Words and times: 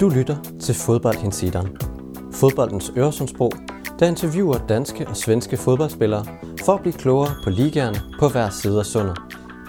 Du 0.00 0.08
lytter 0.08 0.36
til 0.60 0.74
Fodboldhensideren. 0.74 1.76
Fodboldens 2.32 2.92
Øresundsbro, 2.96 3.50
der 3.98 4.06
interviewer 4.06 4.58
danske 4.68 5.08
og 5.08 5.16
svenske 5.16 5.56
fodboldspillere 5.56 6.26
for 6.64 6.74
at 6.74 6.80
blive 6.80 6.92
klogere 6.92 7.30
på 7.44 7.50
ligaerne 7.50 8.00
på 8.20 8.28
hver 8.28 8.50
side 8.50 8.78
af 8.78 8.86
sundet. 8.86 9.18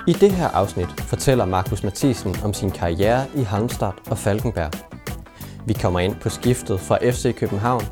I 0.08 0.14
det 0.14 0.32
her 0.32 0.48
afsnit 0.48 1.02
fortæller 1.02 1.46
Markus 1.46 1.84
Mathisen 1.84 2.36
om 2.44 2.54
sin 2.54 2.72
karriere 2.72 3.26
i 3.36 3.42
Halmstad 3.42 3.92
og 4.10 4.18
Falkenberg. 4.18 4.72
Vi 5.66 5.74
kommer 5.74 6.00
ind 6.00 6.16
på 6.16 6.30
skiftet 6.30 6.80
fra 6.80 6.98
FC 7.12 7.36
København, 7.36 7.84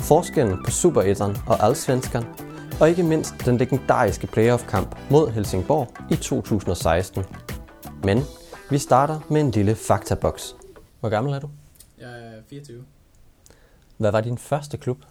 forskellen 0.00 0.64
på 0.64 0.70
Superetteren 0.70 1.36
og 1.46 1.62
Allsvenskan, 1.64 2.24
og 2.80 2.88
ikke 2.88 3.02
mindst 3.02 3.34
den 3.44 3.56
legendariske 3.56 4.26
playoff-kamp 4.26 4.96
mod 5.10 5.30
Helsingborg 5.30 5.88
i 6.10 6.16
2016. 6.16 7.24
Men 8.04 8.22
vi 8.70 8.78
starter 8.78 9.20
med 9.30 9.40
en 9.40 9.50
lille 9.50 9.74
faktaboks. 9.74 10.56
Hvor 11.00 11.08
gammel 11.08 11.32
er 11.32 11.38
du? 11.38 11.48
Jeg 12.50 12.56
er 12.56 12.64
24. 12.64 12.86
Hvad 13.96 14.10
var 14.10 14.20
din 14.20 14.38
første 14.38 14.78
klub? 14.78 15.04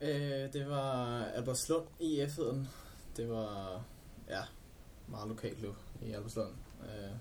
Øh, 0.00 0.52
det 0.52 0.68
var 0.68 1.24
Albertslund 1.24 1.86
i 2.00 2.26
heden. 2.36 2.68
Det 3.16 3.30
var, 3.30 3.82
ja, 4.28 4.42
meget 5.08 5.28
lokal 5.28 5.56
klub 5.56 5.76
i 6.02 6.12
Albertslund. 6.12 6.54
Øh, 6.82 7.12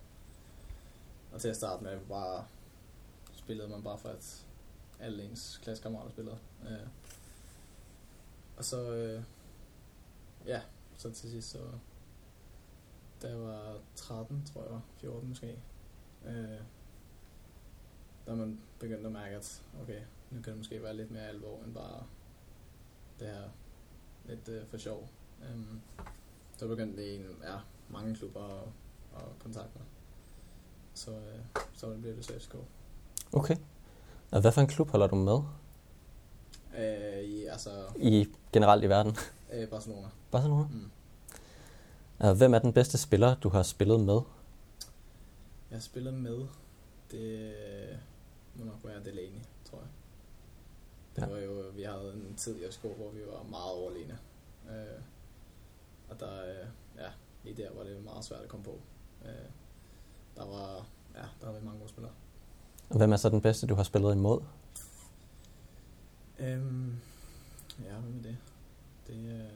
og 1.31 1.41
til 1.41 1.47
at 1.47 1.55
starte 1.55 1.83
med, 1.83 1.99
bare 2.09 2.45
spillede 3.33 3.69
man 3.69 3.83
bare 3.83 3.97
for, 3.97 4.09
at 4.09 4.45
alle 4.99 5.23
ens 5.23 5.59
klassekammerater 5.63 6.11
spillede. 6.11 6.37
Øh, 6.63 6.87
og 8.57 8.65
så, 8.65 8.91
øh, 8.91 9.23
ja, 10.45 10.61
så 10.97 11.11
til 11.11 11.29
sidst, 11.29 11.49
så, 11.49 11.59
da 13.21 13.27
jeg 13.27 13.39
var 13.39 13.77
13, 13.95 14.45
tror 14.53 14.63
jeg, 14.63 14.81
14 15.01 15.29
måske, 15.29 15.59
øh, 16.25 16.59
der 18.29 18.35
man 18.35 18.59
begyndte 18.79 19.05
at 19.05 19.11
mærke, 19.11 19.35
at 19.35 19.63
okay, 19.81 19.99
nu 20.31 20.41
kan 20.41 20.51
det 20.51 20.57
måske 20.57 20.83
være 20.83 20.95
lidt 20.95 21.11
mere 21.11 21.27
alvor 21.27 21.63
end 21.65 21.73
bare 21.73 22.03
det 23.19 23.27
her 23.27 23.43
lidt 24.25 24.49
øh, 24.49 24.67
for 24.67 24.77
sjov. 24.77 25.09
Um, 25.53 25.81
så 26.57 26.67
begyndte 26.67 27.01
det 27.01 27.15
en, 27.15 27.25
ja, 27.43 27.55
mange 27.89 28.15
klubber 28.15 28.43
at, 28.43 28.67
at 29.15 29.39
kontakte 29.39 29.71
mig. 29.75 29.85
Så, 30.93 31.11
øh, 31.11 31.63
så 31.73 31.95
blev 32.01 32.15
det 32.15 32.25
CSK. 32.25 32.55
Okay. 33.33 33.55
Og 34.31 34.41
hvad 34.41 34.51
for 34.51 34.61
en 34.61 34.67
klub 34.67 34.89
holder 34.89 35.07
du 35.07 35.15
med? 35.15 35.39
Øh, 36.77 37.23
i, 37.23 37.45
altså, 37.45 37.69
I 37.97 38.27
generelt 38.53 38.83
i 38.83 38.89
verden? 38.89 39.15
øh, 39.53 39.69
Barcelona. 39.69 40.07
Barcelona? 40.31 40.63
Mm. 40.63 40.91
Og 42.19 42.35
hvem 42.35 42.53
er 42.53 42.59
den 42.59 42.73
bedste 42.73 42.97
spiller, 42.97 43.35
du 43.35 43.49
har 43.49 43.63
spillet 43.63 43.99
med? 43.99 44.21
Jeg 45.69 45.75
har 45.75 45.79
spillet 45.79 46.13
med, 46.13 46.47
det 47.11 47.99
må 48.59 48.65
nok 48.65 48.79
være 48.83 49.03
Delaney, 49.03 49.41
tror 49.65 49.77
jeg. 49.77 49.87
Det 51.15 51.21
Ja. 51.21 51.27
var 51.27 51.37
jo, 51.39 51.69
vi 51.75 51.83
havde 51.83 52.13
en 52.13 52.35
tid 52.37 52.55
i 52.61 52.71
FCK, 52.71 52.81
hvor 52.81 53.09
vi 53.11 53.19
var 53.27 53.43
meget 53.43 53.71
overlegne. 53.73 54.19
Øh, 54.69 55.01
og 56.09 56.19
der, 56.19 56.43
øh, 56.43 56.67
ja, 56.97 57.09
lige 57.43 57.63
der 57.63 57.73
var 57.73 57.83
det 57.83 58.03
meget 58.03 58.25
svært 58.25 58.41
at 58.41 58.49
komme 58.49 58.63
på. 58.63 58.79
Øh, 59.25 59.49
der 60.35 60.45
var, 60.45 60.85
ja, 61.15 61.25
der 61.41 61.59
vi 61.59 61.65
mange 61.65 61.79
gode 61.79 61.89
spillere. 61.89 62.13
Og 62.89 62.97
hvem 62.97 63.11
er 63.11 63.17
så 63.17 63.29
den 63.29 63.41
bedste, 63.41 63.67
du 63.67 63.75
har 63.75 63.83
spillet 63.83 64.13
imod? 64.15 64.41
Øhm, 66.39 66.95
ja, 67.83 67.93
hvem 67.99 68.17
er 68.19 68.23
det? 68.23 68.37
Det 69.07 69.41
er 69.41 69.49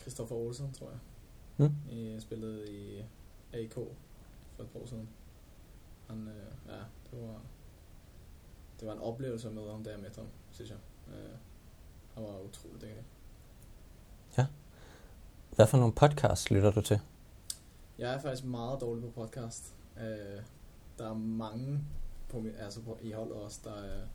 Christoffer 0.00 0.34
Olsen, 0.36 0.72
tror 0.72 0.90
jeg. 0.90 0.98
Mm. 1.56 1.74
I 1.90 2.20
spillet 2.20 2.68
i 2.68 2.98
AK 3.52 3.74
for 4.56 4.62
et 4.62 4.68
par 4.70 4.80
år 4.80 4.86
siden. 4.86 5.08
Han, 6.10 6.28
øh, 6.28 6.72
ja, 6.72 6.80
det 7.10 7.28
var, 7.28 7.40
det 8.80 8.88
var 8.88 8.92
en 8.94 9.00
oplevelse 9.00 9.48
at 9.48 9.54
møde 9.54 9.70
ham, 9.70 9.84
der 9.84 9.90
jeg 9.90 10.00
mødte 10.00 10.18
ham, 10.18 10.28
synes 10.50 10.70
jeg. 10.70 10.78
Øh, 11.08 11.36
han 12.14 12.22
var 12.24 12.40
utrolig 12.40 12.80
dygtig. 12.80 13.04
Hvad 15.60 15.66
for 15.66 15.78
nogle 15.78 15.92
podcasts 15.92 16.50
lytter 16.50 16.70
du 16.70 16.80
til? 16.80 17.00
Jeg 17.98 18.14
er 18.14 18.18
faktisk 18.18 18.44
meget 18.44 18.80
dårlig 18.80 19.04
på 19.04 19.10
podcast. 19.10 19.74
Øh, 19.96 20.42
der 20.98 21.10
er 21.10 21.14
mange 21.14 21.80
på, 22.28 22.40
min, 22.40 22.52
altså 22.58 22.80
på, 22.80 22.98
i 23.02 23.12
holdet 23.12 23.34
også, 23.34 23.60
der, 23.64 23.84
øh, 23.84 24.06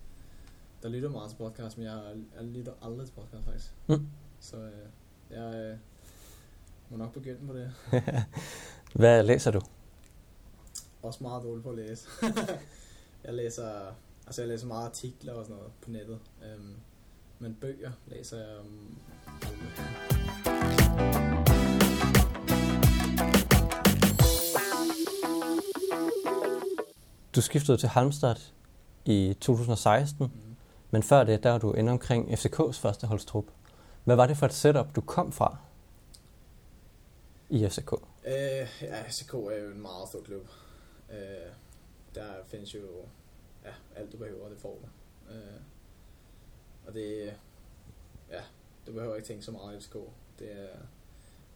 der 0.83 0.89
lytter 0.89 1.09
meget 1.09 1.29
til 1.29 1.37
podcast, 1.37 1.77
men 1.77 1.87
jeg, 1.87 2.15
jeg 2.35 2.43
lytter 2.43 2.71
aldrig 2.81 3.07
til 3.07 3.13
podcast 3.13 3.45
faktisk. 3.45 3.73
Mm. 3.87 4.07
Så 4.39 4.57
øh, 4.57 4.71
jeg 5.29 5.55
øh, 5.55 5.77
må 6.89 6.97
nok 6.97 7.13
begynde 7.13 7.47
på 7.47 7.53
det. 7.53 7.73
Hvad 8.99 9.23
læser 9.23 9.51
du? 9.51 9.61
Også 11.05 11.23
meget 11.23 11.43
dårlig 11.43 11.63
på 11.63 11.69
at 11.69 11.75
læse. 11.75 12.07
jeg 13.25 13.33
læser, 13.33 13.95
altså 14.27 14.41
jeg 14.41 14.49
læser 14.49 14.67
meget 14.67 14.85
artikler 14.85 15.33
og 15.33 15.45
sådan 15.45 15.55
noget 15.55 15.71
på 15.81 15.89
nettet. 15.89 16.19
Øhm, 16.43 16.75
men 17.39 17.55
bøger 17.61 17.91
læser 18.07 18.37
jeg 18.37 18.59
um. 18.59 18.97
Du 27.35 27.41
skiftede 27.41 27.77
til 27.77 27.89
Halmstad 27.89 28.35
i 29.05 29.35
2016, 29.41 30.25
Mm. 30.25 30.55
men 30.91 31.03
før 31.03 31.23
det, 31.23 31.43
der 31.43 31.51
var 31.51 31.57
du 31.57 31.73
inde 31.73 31.91
omkring 31.91 32.29
FCK's 32.33 32.71
første 32.79 33.07
holdstrup. 33.07 33.45
Hvad 34.03 34.15
var 34.15 34.27
det 34.27 34.37
for 34.37 34.45
et 34.45 34.53
setup, 34.53 34.95
du 34.95 35.01
kom 35.01 35.31
fra 35.31 35.57
i 37.49 37.67
FCK? 37.69 37.91
Øh, 38.27 38.33
ja, 38.81 39.01
FCK 39.09 39.33
er 39.33 39.63
jo 39.63 39.71
en 39.71 39.81
meget 39.81 40.07
stor 40.09 40.19
klub. 40.25 40.47
Øh, 41.11 41.51
der 42.15 42.43
findes 42.45 42.75
jo 42.75 43.05
ja, 43.63 43.73
alt 43.95 44.11
du 44.11 44.17
behøver, 44.17 44.49
det 44.49 44.57
får 44.57 44.79
du. 44.81 44.87
Øh, 45.33 45.61
og 46.87 46.93
det, 46.93 47.33
ja, 48.29 48.43
du 48.87 48.93
behøver 48.93 49.15
ikke 49.15 49.27
tænke 49.27 49.45
så 49.45 49.51
meget 49.51 49.77
i 49.77 49.79
FCK. 49.81 49.97
Det 50.39 50.51
er, 50.51 50.77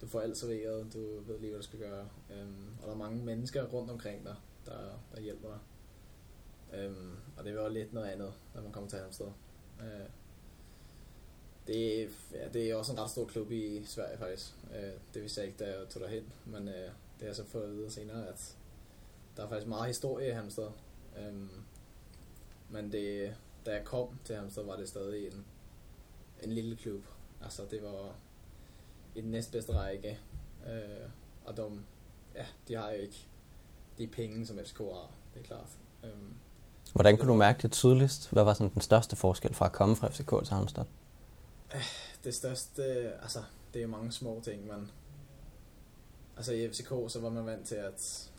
du 0.02 0.08
får 0.08 0.22
alt 0.22 0.38
serveret, 0.38 0.94
du 0.94 1.20
ved 1.22 1.40
lige, 1.40 1.50
hvad 1.50 1.62
du 1.62 1.66
skal 1.68 1.80
gøre. 1.80 2.10
Øhm, 2.32 2.68
og 2.82 2.88
der 2.88 2.94
er 2.94 2.98
mange 2.98 3.26
mennesker 3.26 3.64
rundt 3.64 3.92
omkring 3.92 4.26
dig, 4.26 4.36
der, 4.66 5.00
der 5.16 5.22
hjælper 5.22 5.48
dig. 5.48 5.60
Øhm, 6.80 7.16
og 7.38 7.44
det 7.44 7.56
er 7.56 7.64
jo 7.64 7.70
lidt 7.70 7.94
noget 7.94 8.08
andet, 8.08 8.34
når 8.56 8.62
man 8.62 8.72
kommer 8.72 8.90
til 8.90 9.00
Halmstad. 9.00 9.32
Øh, 9.82 10.10
det, 11.68 12.10
ja, 12.34 12.48
det 12.54 12.72
er 12.72 12.76
også 12.76 12.92
en 12.92 13.00
ret 13.00 13.10
stor 13.10 13.26
klub 13.26 13.52
i 13.52 13.84
Sverige 13.86 14.18
faktisk. 14.18 14.54
Øh, 14.76 14.94
det 15.14 15.22
vidste 15.22 15.42
jeg 15.42 15.48
ikke, 15.48 15.64
da 15.64 15.78
jeg 15.78 15.90
tog 15.90 16.02
derhen. 16.02 16.34
Men 16.46 16.68
øh, 16.68 16.74
det 16.74 17.20
har 17.20 17.26
jeg 17.26 17.36
så 17.36 17.46
fået 17.46 17.64
at 17.64 17.72
vide 17.72 17.92
senere, 17.92 18.28
at 18.28 18.58
der 19.40 19.46
er 19.46 19.50
faktisk 19.50 19.68
meget 19.68 19.88
historie 19.88 20.28
i 20.28 20.32
Halmstad. 20.32 20.70
Øhm, 21.18 21.50
men 22.70 22.92
det, 22.92 23.36
da 23.66 23.72
jeg 23.72 23.84
kom 23.84 24.20
til 24.26 24.36
Halmstad, 24.36 24.64
var 24.64 24.76
det 24.76 24.90
stadig 24.90 25.28
en, 25.28 25.46
en 26.44 26.52
lille 26.52 26.76
klub. 26.76 27.04
Altså 27.44 27.66
det 27.72 27.84
var 27.84 28.16
i 29.16 29.22
den 29.22 29.32
næstbedste 29.32 29.74
række. 29.74 30.20
Øh, 30.68 31.10
og 31.46 31.58
de, 31.58 31.64
ja, 32.36 32.46
de 32.68 32.76
har 32.76 32.92
jo 32.92 32.98
ikke 32.98 33.28
de 33.98 34.08
penge, 34.08 34.46
som 34.46 34.60
FCK 34.66 34.78
har, 34.78 35.12
det 35.34 35.40
er 35.40 35.44
klart. 35.44 35.70
Øhm, 36.04 36.34
Hvordan 36.94 37.18
kunne 37.18 37.32
du 37.32 37.38
mærke 37.38 37.62
det 37.62 37.72
tydeligst? 37.72 38.32
Hvad 38.32 38.44
var 38.44 38.54
sådan 38.54 38.74
den 38.74 38.82
største 38.82 39.16
forskel 39.16 39.54
fra 39.54 39.66
at 39.66 39.72
komme 39.72 39.96
fra 39.96 40.10
FCK 40.10 40.46
til 40.46 40.54
Halmstad? 40.54 40.86
det 42.24 42.36
største, 42.36 42.84
altså, 43.22 43.40
det 43.74 43.80
er 43.80 43.84
jo 43.84 43.90
mange 43.90 44.12
små 44.12 44.42
ting, 44.44 44.68
men 44.68 44.92
altså 46.38 46.54
i 46.54 46.70
FCK, 46.70 46.90
så 47.08 47.20
var 47.22 47.30
man 47.30 47.46
vant 47.46 47.68
til, 47.68 47.76
at 47.76 48.30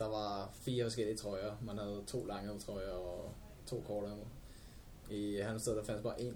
der 0.00 0.08
var 0.08 0.50
fire 0.52 0.84
forskellige 0.84 1.16
trøjer. 1.16 1.56
Man 1.62 1.78
havde 1.78 2.02
to 2.06 2.24
lange 2.24 2.58
trøjer 2.58 2.90
og 2.90 3.34
to 3.66 3.84
korte 3.86 4.12
I 5.10 5.36
Halmstad, 5.36 5.76
der 5.76 5.84
fandt 5.84 6.02
bare 6.02 6.20
én, 6.20 6.34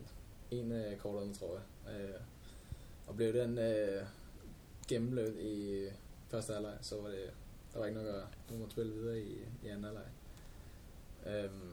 én 0.53 0.73
øh, 0.73 0.97
korte 0.99 1.35
trøje. 1.35 1.61
Øh, 1.91 2.21
og 3.07 3.17
blev 3.17 3.33
den 3.33 3.59
øh, 3.59 4.07
gennemløbet 4.89 5.41
i 5.41 5.89
første 6.29 6.53
halvleg, 6.53 6.79
så 6.81 7.01
var 7.03 7.09
det, 7.09 7.31
der 7.73 7.79
var 7.79 7.87
ikke 7.87 8.01
noget 8.01 8.09
at 8.09 8.15
gøre. 8.15 8.29
Nu 8.51 8.59
må 8.59 8.71
spille 8.71 8.93
videre 8.93 9.21
i, 9.21 9.39
i 9.65 9.69
anden 9.69 9.85
halvleg. 9.85 10.07
Øhm, 11.27 11.73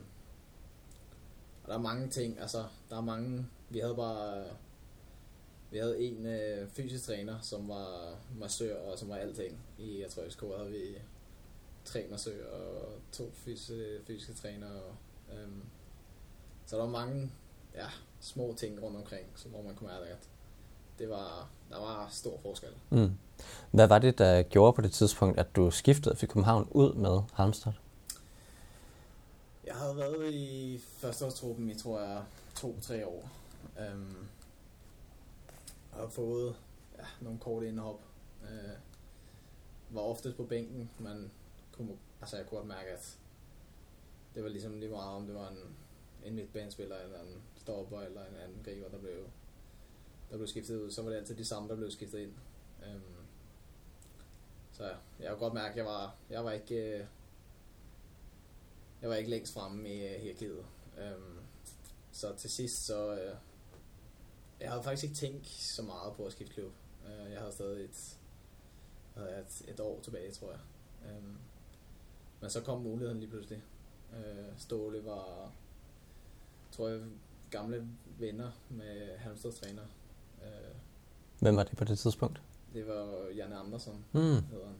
og 1.63 1.67
der 1.67 1.73
er 1.73 1.81
mange 1.81 2.09
ting, 2.09 2.39
altså, 2.39 2.65
der 2.89 2.97
er 2.97 3.01
mange, 3.01 3.47
vi 3.69 3.79
havde 3.79 3.95
bare, 3.95 4.43
vi 5.71 5.77
havde 5.77 5.99
en 5.99 6.25
øh, 6.25 6.67
fysisk 6.69 7.05
træner, 7.05 7.39
som 7.41 7.69
var 7.69 8.15
massør 8.39 8.75
og 8.75 8.99
som 8.99 9.09
var 9.09 9.15
alting. 9.15 9.59
I, 9.79 10.01
jeg 10.01 10.09
tror, 10.09 10.23
i 10.23 10.29
SK 10.29 10.41
havde 10.41 10.71
vi 10.71 10.97
tre 11.85 12.07
massører 12.11 12.51
og 12.51 12.99
to 13.11 13.31
fysiske, 13.33 13.99
fysiske 14.07 14.33
trænere. 14.33 14.81
Og, 14.81 14.95
øhm, 15.33 15.63
så 16.65 16.75
der 16.75 16.81
var 16.81 16.89
mange 16.89 17.31
ja, 17.75 17.87
små 18.19 18.55
ting 18.57 18.83
rundt 18.83 18.97
omkring, 18.97 19.25
så 19.35 19.49
hvor 19.49 19.61
man 19.61 19.75
kunne 19.75 19.89
mærke, 19.89 20.05
at 20.05 20.29
det 20.99 21.09
var, 21.09 21.49
der 21.69 21.79
var 21.79 22.07
stor 22.11 22.39
forskel. 22.41 22.69
Mm. 22.89 23.11
Hvad 23.71 23.87
var 23.87 23.99
det, 23.99 24.17
der 24.17 24.43
gjorde 24.43 24.73
på 24.73 24.81
det 24.81 24.91
tidspunkt, 24.91 25.39
at 25.39 25.55
du 25.55 25.71
skiftede 25.71 26.15
fra 26.15 26.27
København 26.27 26.67
ud 26.71 26.93
med 26.93 27.21
Halmstad? 27.33 27.71
Jeg 29.65 29.75
havde 29.75 29.97
været 29.97 30.33
i 30.33 30.77
førsteårstruppen 30.77 31.69
i, 31.69 31.75
tror 31.75 31.99
jeg, 32.01 32.23
to-tre 32.55 33.07
år. 33.07 33.29
Øhm, 33.79 34.27
og 35.91 35.99
har 35.99 36.07
fået 36.07 36.55
ja, 36.97 37.03
nogle 37.21 37.39
korte 37.39 37.67
indhop. 37.67 37.99
Øh, 38.43 38.71
var 39.89 40.01
oftest 40.01 40.37
på 40.37 40.43
bænken, 40.43 40.89
men 40.99 41.31
kunne 41.71 41.97
altså 42.21 42.37
jeg 42.37 42.45
kunne 42.45 42.57
godt 42.57 42.67
mærke, 42.67 42.89
at 42.89 43.19
det 44.35 44.43
var 44.43 44.49
ligesom 44.49 44.79
lige 44.79 44.89
meget, 44.89 45.15
om 45.15 45.25
det 45.25 45.35
var 45.35 45.49
en, 45.49 45.75
en 46.23 46.35
midtbanespiller, 46.35 46.97
eller 46.97 47.21
en 47.21 47.41
stopper, 47.55 48.01
eller 48.01 48.25
en 48.25 48.35
anden 48.35 48.63
griber, 48.63 48.89
der 48.89 48.97
blev, 48.97 49.29
der 50.29 50.37
blev 50.37 50.47
skiftet 50.47 50.81
ud, 50.81 50.91
så 50.91 51.01
var 51.01 51.09
det 51.09 51.17
altid 51.17 51.35
de 51.35 51.45
samme, 51.45 51.69
der 51.69 51.75
blev 51.75 51.91
skiftet 51.91 52.19
ind. 52.19 52.33
Øhm, 52.85 53.01
så 54.71 54.83
ja, 54.83 54.95
jeg 55.19 55.29
kunne 55.29 55.39
godt 55.39 55.53
mærke, 55.53 55.71
at 55.71 55.77
jeg 55.77 55.85
var, 55.85 56.15
jeg 56.29 56.45
var 56.45 56.51
ikke, 56.51 56.75
øh, 56.75 57.05
jeg 59.01 59.09
var 59.09 59.15
ikke 59.15 59.29
længst 59.29 59.53
fremme 59.53 59.89
øh, 59.89 60.15
i 60.15 60.19
hierarkiet. 60.19 60.65
Øhm, 60.97 61.39
så 62.11 62.35
til 62.35 62.49
sidst, 62.49 62.85
så, 62.85 63.13
øh, 63.15 63.35
jeg 64.59 64.69
havde 64.69 64.83
faktisk 64.83 65.03
ikke 65.03 65.15
tænkt 65.15 65.47
så 65.47 65.83
meget 65.83 66.13
på 66.15 66.25
at 66.25 66.31
skifte 66.31 66.53
klub. 66.53 66.71
Øh, 67.05 67.31
jeg 67.31 67.39
havde 67.39 67.53
stadig 67.53 67.83
et, 67.83 68.17
havde 69.15 69.39
et, 69.39 69.69
et 69.69 69.79
år 69.79 70.01
tilbage, 70.01 70.31
tror 70.31 70.51
jeg. 70.51 70.59
Øhm, 71.05 71.37
men 72.41 72.49
så 72.49 72.61
kom 72.61 72.81
muligheden 72.81 73.19
lige 73.19 73.29
pludselig. 73.29 73.61
Øh, 74.13 74.45
Ståle 74.57 75.05
var, 75.05 75.51
tror 76.71 76.87
jeg, 76.89 77.01
gamle 77.51 77.87
venner 78.19 78.51
med 78.69 79.17
Halmstads 79.17 79.55
træner. 79.59 79.83
Øh, 80.43 80.75
Hvem 81.39 81.55
var 81.55 81.63
det 81.63 81.77
på 81.77 81.83
det 81.83 81.99
tidspunkt? 81.99 82.41
det 82.73 82.87
var 82.87 83.27
Janne 83.35 83.55
Andersson, 83.55 84.05
Mm. 84.13 84.19
hedder 84.19 84.65
han. 84.65 84.75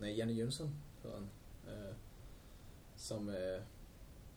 Nej, 0.00 0.10
Janne 0.10 0.32
Jønsson 0.32 0.74
hedder 1.02 1.16
han. 1.16 1.28
Øh, 1.74 1.94
som, 2.96 3.28
øh, 3.28 3.60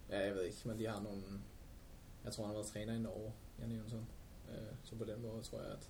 ja, 0.09 0.19
jeg 0.25 0.35
ved 0.35 0.43
ikke, 0.43 0.57
men 0.65 0.79
de 0.79 0.87
har 0.87 1.01
nogle, 1.01 1.21
jeg 2.25 2.33
tror 2.33 2.43
han 2.43 2.49
har 2.55 2.61
været 2.61 2.67
træner 2.73 2.93
i 2.93 2.99
Norge, 2.99 3.33
Janne 3.61 3.75
Jønsson. 3.75 4.05
Øh, 4.51 4.55
så 4.83 4.95
på 4.95 5.03
den 5.05 5.21
måde 5.21 5.43
tror 5.43 5.61
jeg, 5.61 5.71
at... 5.71 5.89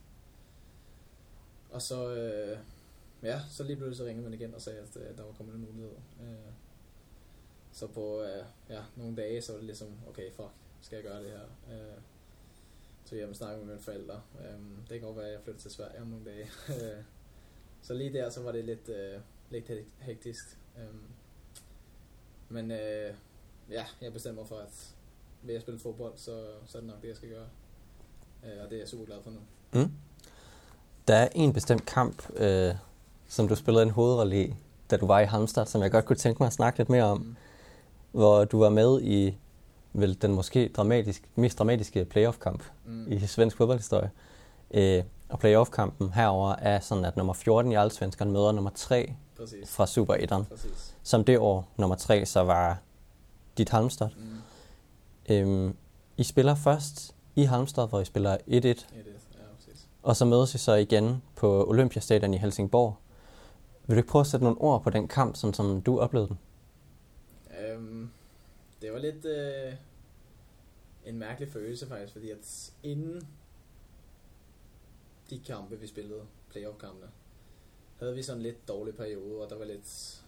Og 1.71 1.81
så, 1.81 2.15
øh, 2.15 2.57
ja, 3.23 3.41
så 3.49 3.63
lige 3.63 3.75
pludselig 3.75 3.97
så 3.97 4.05
ringede 4.05 4.23
man 4.29 4.33
igen 4.39 4.53
og 4.55 4.61
sagde, 4.61 4.79
at 4.79 4.97
øh, 4.97 5.17
der 5.17 5.23
var 5.23 5.31
kommet 5.31 5.55
en 5.55 5.61
mulighed. 5.61 5.91
Øh, 6.21 6.53
så 7.71 7.87
på 7.87 8.21
øh, 8.21 8.45
ja, 8.69 8.81
nogle 8.95 9.15
dage, 9.15 9.41
så 9.41 9.51
var 9.51 9.57
det 9.57 9.65
ligesom, 9.65 9.87
okay, 10.09 10.31
fuck, 10.31 10.49
skal 10.81 10.95
jeg 10.95 11.03
gøre 11.03 11.23
det 11.23 11.31
her? 11.31 11.75
Øh, 11.75 11.97
så 13.05 13.15
jeg 13.15 13.35
snakke 13.35 13.57
med 13.57 13.65
mine 13.65 13.79
forældre. 13.79 14.21
Øh, 14.39 14.59
det 14.89 14.99
kan 14.99 15.01
godt 15.01 15.17
være, 15.17 15.25
at 15.25 15.31
jeg 15.31 15.41
flytter 15.43 15.61
til 15.61 15.71
Sverige 15.71 16.01
om 16.01 16.07
nogle 16.07 16.25
dage. 16.25 16.47
Øh, 16.69 17.03
så 17.81 17.93
lige 17.93 18.13
der, 18.13 18.29
så 18.29 18.41
var 18.41 18.51
det 18.51 18.65
lidt, 18.65 18.89
øh, 18.89 19.19
lidt 19.49 19.69
hek- 19.69 20.03
hektisk. 20.03 20.57
Øh, 20.77 20.95
men 22.49 22.71
øh, 22.71 23.13
ja, 23.69 23.85
jeg 24.01 24.13
bestemmer 24.13 24.45
for, 24.45 24.55
at 24.55 24.95
vil 25.41 25.53
jeg 25.53 25.61
spille 25.61 25.79
fodbold, 25.79 26.13
så, 26.15 26.45
så 26.65 26.77
er 26.77 26.81
det 26.81 26.89
nok 26.89 27.01
det, 27.01 27.07
jeg 27.07 27.15
skal 27.15 27.29
gøre. 27.29 27.47
Øh, 28.45 28.63
og 28.63 28.69
det 28.69 28.75
er 28.75 28.79
jeg 28.79 28.87
super 28.87 29.05
glad 29.05 29.17
for 29.23 29.31
nu. 29.31 29.39
Mm. 29.73 29.91
Der 31.07 31.15
er 31.15 31.27
en 31.35 31.53
bestemt 31.53 31.85
kamp, 31.85 32.29
øh, 32.35 32.75
som 33.27 33.47
du 33.47 33.55
spillede 33.55 33.83
en 33.83 33.89
hovedrolle 33.89 34.43
i, 34.43 34.55
da 34.91 34.97
du 34.97 35.05
var 35.05 35.19
i 35.19 35.25
Halmstad, 35.25 35.65
som 35.65 35.81
jeg 35.81 35.91
godt 35.91 36.05
kunne 36.05 36.15
tænke 36.15 36.43
mig 36.43 36.47
at 36.47 36.53
snakke 36.53 36.79
lidt 36.79 36.89
mere 36.89 37.03
om. 37.03 37.17
Mm. 37.17 37.35
Hvor 38.11 38.45
du 38.45 38.59
var 38.59 38.69
med 38.69 39.01
i 39.01 39.37
vel 39.93 40.21
den 40.21 40.33
måske 40.35 40.67
dramatisk, 40.77 41.29
mest 41.35 41.57
dramatiske 41.59 42.05
playoff-kamp 42.05 42.63
Mm. 42.85 43.11
i 43.11 43.19
svensk 43.19 43.57
fodboldhistorie. 43.57 44.11
Øh, 44.71 45.03
og 45.29 45.39
playoff-kampen 45.39 46.13
herover 46.13 46.55
er 46.55 46.79
sådan, 46.79 47.05
at 47.05 47.17
nummer 47.17 47.33
14 47.33 47.71
i 47.71 47.75
Allsvenskan 47.75 48.31
møder 48.31 48.51
nummer 48.51 48.71
3 48.75 49.13
Præcis. 49.37 49.69
fra 49.69 49.87
Super 49.87 50.13
1'eren. 50.15 50.43
Præcis. 50.49 50.95
Som 51.03 51.23
det 51.23 51.39
år, 51.39 51.67
nummer 51.77 51.95
3, 51.95 52.25
så 52.25 52.39
var 52.43 52.77
dit 53.57 53.69
Halmstad. 53.69 54.07
Mm. 54.17 55.33
Øhm, 55.35 55.75
I 56.17 56.23
spiller 56.23 56.55
først 56.55 57.15
i 57.35 57.43
Halmstad, 57.43 57.87
hvor 57.87 57.99
I 57.99 58.05
spiller 58.05 58.37
1-1, 58.37 58.41
Ja, 58.47 58.61
og 60.03 60.15
så 60.15 60.25
mødes 60.25 60.55
I 60.55 60.57
så 60.57 60.73
igen 60.73 61.21
på 61.35 61.65
Olympiastadion 61.69 62.33
i 62.33 62.37
Helsingborg. 62.37 62.95
Vil 63.87 63.95
du 63.95 63.99
ikke 63.99 64.09
prøve 64.09 64.21
at 64.21 64.27
sætte 64.27 64.43
nogle 64.43 64.61
ord 64.61 64.83
på 64.83 64.89
den 64.89 65.07
kamp, 65.07 65.35
sådan 65.35 65.53
som 65.53 65.81
du 65.81 65.99
oplevede 65.99 66.27
den? 66.27 66.39
Øhm, 67.59 68.09
det 68.81 68.93
var 68.93 68.99
lidt 68.99 69.25
øh, 69.25 69.73
en 71.05 71.19
mærkelig 71.19 71.51
følelse 71.51 71.87
faktisk, 71.87 72.13
fordi 72.13 72.29
at 72.29 72.73
inden 72.83 73.27
de 75.29 75.39
kampe, 75.39 75.79
vi 75.79 75.87
spillede, 75.87 76.25
playoff-kampene, 76.49 77.11
havde 77.99 78.15
vi 78.15 78.23
sådan 78.23 78.39
en 78.39 78.43
lidt 78.43 78.67
dårlig 78.67 78.95
periode, 78.95 79.43
og 79.43 79.49
der 79.49 79.55
var 79.55 79.65
lidt... 79.65 80.21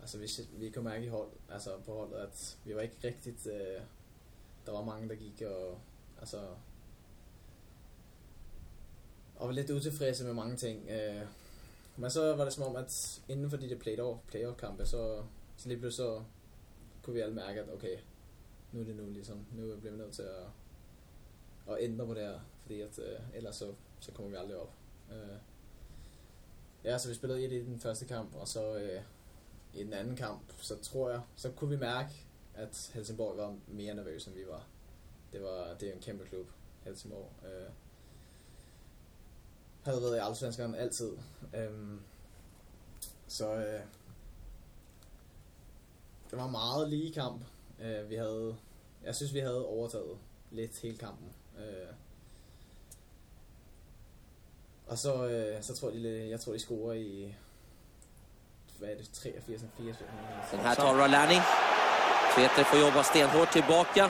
Altså, 0.00 0.18
vi, 0.18 0.28
vi 0.58 0.70
kunne 0.70 0.84
mærke 0.84 1.04
i 1.04 1.08
hold, 1.08 1.30
altså 1.50 1.70
på 1.84 1.94
holdet, 1.94 2.16
at 2.16 2.58
vi 2.64 2.74
var 2.74 2.80
ikke 2.80 2.96
rigtigt... 3.04 3.46
Øh, 3.46 3.80
der 4.66 4.72
var 4.72 4.84
mange, 4.84 5.08
der 5.08 5.14
gik 5.14 5.42
og... 5.42 5.78
Altså... 6.20 6.40
Og 9.36 9.46
var 9.46 9.52
lidt 9.52 9.70
utilfredse 9.70 10.24
med 10.24 10.34
mange 10.34 10.56
ting. 10.56 10.90
Øh, 10.90 11.26
men 11.96 12.10
så 12.10 12.36
var 12.36 12.44
det 12.44 12.52
som 12.52 12.64
om, 12.64 12.76
at 12.76 13.22
inden 13.28 13.50
for 13.50 13.56
de 13.56 13.70
der 13.70 13.78
playoff, 13.78 14.20
playoff-kampe, 14.28 14.86
så, 14.86 15.22
så 15.56 15.68
lige 15.68 15.78
pludselig 15.78 16.06
så 16.06 16.22
kunne 17.02 17.14
vi 17.14 17.20
alle 17.20 17.34
mærke, 17.34 17.60
at 17.60 17.74
okay, 17.74 17.98
nu 18.72 18.80
er 18.80 18.84
det 18.84 18.96
nu 18.96 19.10
ligesom, 19.10 19.46
nu 19.52 19.76
bliver 19.76 19.92
vi 19.92 19.98
nødt 19.98 20.12
til 20.12 20.22
at, 20.22 20.46
at 21.74 21.76
ændre 21.80 22.06
på 22.06 22.14
det 22.14 22.22
her, 22.22 22.40
fordi 22.62 22.80
at, 22.80 22.98
øh, 22.98 23.18
ellers 23.34 23.56
så, 23.56 23.74
så 24.00 24.12
kommer 24.12 24.30
vi 24.30 24.36
aldrig 24.36 24.56
op. 24.56 24.72
Øh, 25.12 25.36
ja, 26.84 26.98
så 26.98 27.08
vi 27.08 27.14
spillede 27.14 27.44
1 27.44 27.52
i 27.52 27.64
den 27.64 27.80
første 27.80 28.06
kamp, 28.06 28.34
og 28.34 28.48
så 28.48 28.76
øh, 28.76 29.02
i 29.74 29.84
den 29.84 29.92
anden 29.92 30.16
kamp, 30.16 30.42
så 30.56 30.78
tror 30.78 31.10
jeg, 31.10 31.20
så 31.36 31.50
kunne 31.50 31.70
vi 31.70 31.76
mærke, 31.76 32.26
at 32.54 32.90
Helsingborg 32.94 33.36
var 33.36 33.56
mere 33.68 33.94
nervøs, 33.94 34.26
end 34.26 34.34
vi 34.34 34.46
var. 34.48 34.66
Det 35.32 35.42
var 35.42 35.74
det 35.80 35.88
er 35.88 35.92
en 35.92 36.00
kæmpe 36.00 36.24
klub, 36.24 36.46
Helsingborg. 36.84 37.30
Øh, 37.44 37.70
havde 39.82 40.02
været 40.02 40.16
i 40.16 40.20
Allsvenskeren 40.20 40.74
altid. 40.74 41.12
Øhm, 41.54 42.00
så 43.26 43.54
øh, 43.54 43.80
det 46.30 46.38
var 46.38 46.46
meget 46.46 46.88
lige 46.90 47.12
kamp. 47.12 47.42
Øh, 47.80 48.10
vi 48.10 48.14
havde, 48.14 48.56
jeg 49.04 49.14
synes, 49.14 49.34
vi 49.34 49.38
havde 49.38 49.66
overtaget 49.66 50.18
lidt 50.50 50.80
hele 50.82 50.98
kampen. 50.98 51.28
Øh, 51.58 51.88
og 54.86 54.98
så, 54.98 55.26
øh, 55.26 55.62
så 55.62 55.76
tror 55.76 55.90
de, 55.90 56.28
jeg 56.30 56.40
tror, 56.40 56.52
de 56.52 56.58
scorer 56.58 56.94
i 56.94 57.34
hvad 58.78 58.88
er 58.88 58.96
det, 58.96 59.08
83, 59.12 59.62
84, 59.76 59.96
Den 60.52 60.60
här 60.60 60.74
tar 60.74 60.92
Rolani. 61.02 61.38
Tveter 62.34 62.64
får 62.70 62.78
jobba 62.84 63.02
stenhårt 63.02 63.50
tillbaka. 63.52 64.04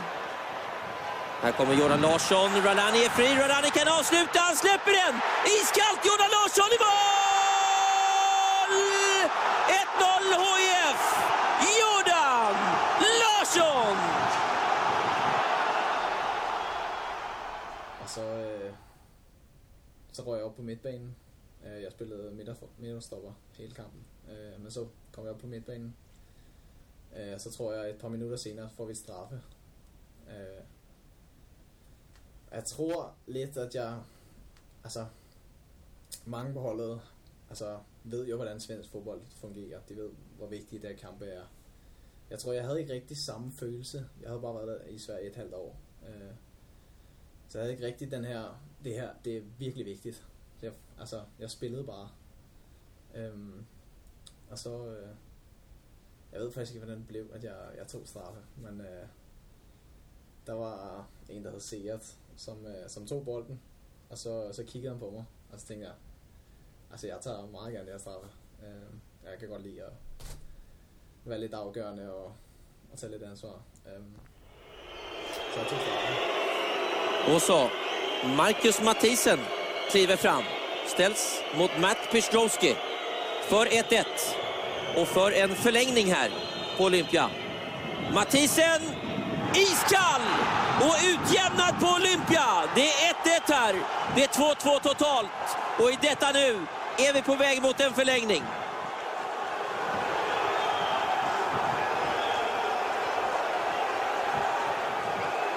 Här 1.43 1.53
kommer 1.53 1.75
Jordan 1.75 2.01
Larsson. 2.01 2.51
Rolani 2.67 3.01
är 3.05 3.11
fri. 3.19 3.29
Rolani 3.43 3.71
kan 3.79 3.89
avsluta. 3.99 4.39
Han 4.49 4.57
släpper 4.57 4.93
den! 5.01 5.15
Iskallt 5.57 6.01
Jordan 6.09 6.31
Larsson 6.37 6.71
i 6.77 6.79
mål! 6.85 8.71
1-0 9.69 10.33
HIF! 10.43 11.01
Jordan 11.81 12.55
Larsson! 13.23 13.96
Og 18.03 18.08
så, 18.15 18.23
øh, 18.23 18.73
så 20.17 20.23
røg 20.23 20.37
jeg 20.37 20.46
op 20.46 20.55
på 20.55 20.63
midtbanen. 20.63 21.17
Øh, 21.67 21.82
jeg 21.82 21.93
spillede 21.93 22.35
midterstopper 22.79 23.32
hele 23.53 23.75
kampen. 23.75 24.05
Øh, 24.31 24.63
men 24.63 24.70
så 24.70 24.87
kom 25.13 25.25
jeg 25.25 25.32
op 25.32 25.41
på 25.41 25.46
midtbanen. 25.46 25.96
Øh, 27.17 27.39
så 27.39 27.51
tror 27.51 27.73
jeg 27.73 27.91
et 27.91 27.99
par 27.99 28.08
minutter 28.08 28.37
senere 28.37 28.70
får 28.70 28.85
vi 28.85 28.91
et 28.91 28.99
straffe. 28.99 29.41
Øh, 30.31 30.63
jeg 32.53 32.65
tror 32.65 33.15
lidt, 33.27 33.56
at 33.56 33.75
jeg... 33.75 34.01
Altså, 34.85 35.06
mange 36.25 36.53
på 36.53 36.61
holdet 36.61 37.01
altså, 37.49 37.79
ved 38.05 38.27
jo, 38.27 38.37
hvordan 38.37 38.61
svensk 38.61 38.91
fodbold 38.91 39.20
fungerer. 39.41 39.81
De 39.89 39.96
ved, 39.96 40.11
hvor 40.37 40.46
vigtige 40.46 40.82
de 40.82 40.87
her 40.87 40.96
kampe 40.96 41.27
er. 41.27 41.43
Jeg 42.31 42.39
tror, 42.39 42.53
jeg 42.53 42.65
havde 42.65 42.81
ikke 42.81 42.93
rigtig 42.93 43.17
samme 43.27 43.53
følelse. 43.53 44.08
Jeg 44.20 44.29
havde 44.29 44.41
bare 44.41 44.55
været 44.55 44.81
der 44.81 44.87
i 44.87 44.99
Sverige 44.99 45.31
et 45.31 45.37
halvt 45.37 45.55
år. 45.55 45.77
Øh, 46.08 46.31
så 47.48 47.58
jeg 47.58 47.62
havde 47.62 47.72
ikke 47.72 47.86
rigtig 47.86 48.10
den 48.10 48.24
her, 48.24 48.60
det 48.84 48.94
her, 48.94 49.10
det 49.24 49.36
er 49.36 49.43
virkelig 49.58 49.86
vigtigt. 49.86 50.17
Så 50.60 50.67
jeg, 50.67 50.72
altså, 50.98 51.22
jeg 51.38 51.50
spillede 51.50 51.84
bare. 51.84 52.08
Øhm, 53.15 53.67
og 54.50 54.58
så, 54.58 54.86
øh, 54.86 55.08
jeg 56.32 56.41
ved 56.41 56.53
faktisk 56.53 56.74
ikke, 56.74 56.84
hvordan 56.84 57.00
det 57.00 57.08
blev, 57.08 57.31
at 57.32 57.44
jeg, 57.44 57.56
jeg 57.76 57.86
tog 57.86 58.03
straffe, 58.05 58.41
men 58.56 58.81
øh, 58.81 59.06
der 60.46 60.53
var 60.53 61.08
en, 61.29 61.44
der 61.44 61.50
hed 61.50 61.60
Seat, 61.60 62.19
som, 62.36 62.67
øh, 62.67 62.88
som 62.88 63.06
tog 63.06 63.24
bolden, 63.24 63.60
og 64.10 64.19
så, 64.19 64.53
så 64.53 64.65
kiggede 64.65 64.93
han 64.93 65.00
på 65.00 65.10
mig, 65.10 65.24
og 65.53 65.60
så 65.60 65.67
tænkte 65.67 65.86
jeg, 65.86 65.94
altså 66.91 67.06
jeg 67.06 67.19
tager 67.20 67.46
meget 67.46 67.72
gerne 67.72 67.84
det 67.84 67.93
her 67.93 67.98
straffe. 67.98 68.29
Øh, 68.62 69.31
jeg 69.31 69.38
kan 69.38 69.48
godt 69.48 69.62
lide 69.62 69.82
at 69.82 69.93
være 71.24 71.41
lidt 71.41 71.55
afgørende 71.55 72.15
og, 72.15 72.36
og 72.93 72.98
tage 72.98 73.12
lidt 73.12 73.22
ansvar. 73.22 73.62
Øh, 73.86 74.03
så 75.55 75.60
jeg 75.60 75.69
tog 75.70 75.79
straffe. 75.79 76.56
Och 77.35 77.43
så, 77.43 77.71
Marcus 78.37 78.83
Mathisen 78.83 79.39
kliver 79.91 80.17
fram. 80.17 80.43
Ställs 80.87 81.43
mot 81.59 81.71
Matt 81.81 81.99
Piotrowski 82.13 82.77
för 83.49 83.67
1-1 83.67 84.05
och 84.97 85.09
för 85.09 85.33
en 85.33 85.56
förlängning 85.56 86.13
här 86.13 86.31
på 86.77 86.85
Olympia. 86.85 87.31
Mathisen, 88.15 88.83
iskall 89.55 90.23
och 90.81 90.97
utjämnad 91.05 91.81
på 91.81 91.87
Olympia. 91.87 92.47
Det 92.75 92.89
är 92.89 93.13
1-1 93.13 93.53
här. 93.53 93.75
Det 94.17 94.23
är 94.25 94.29
2-2 94.29 94.81
totalt. 94.83 95.31
Och 95.79 95.91
i 95.91 95.99
detta 96.01 96.33
nu 96.33 96.67
är 96.99 97.13
vi 97.13 97.23
på 97.23 97.35
väg 97.35 97.63
mot 97.63 97.81
en 97.81 97.93
förlängning. 97.93 98.43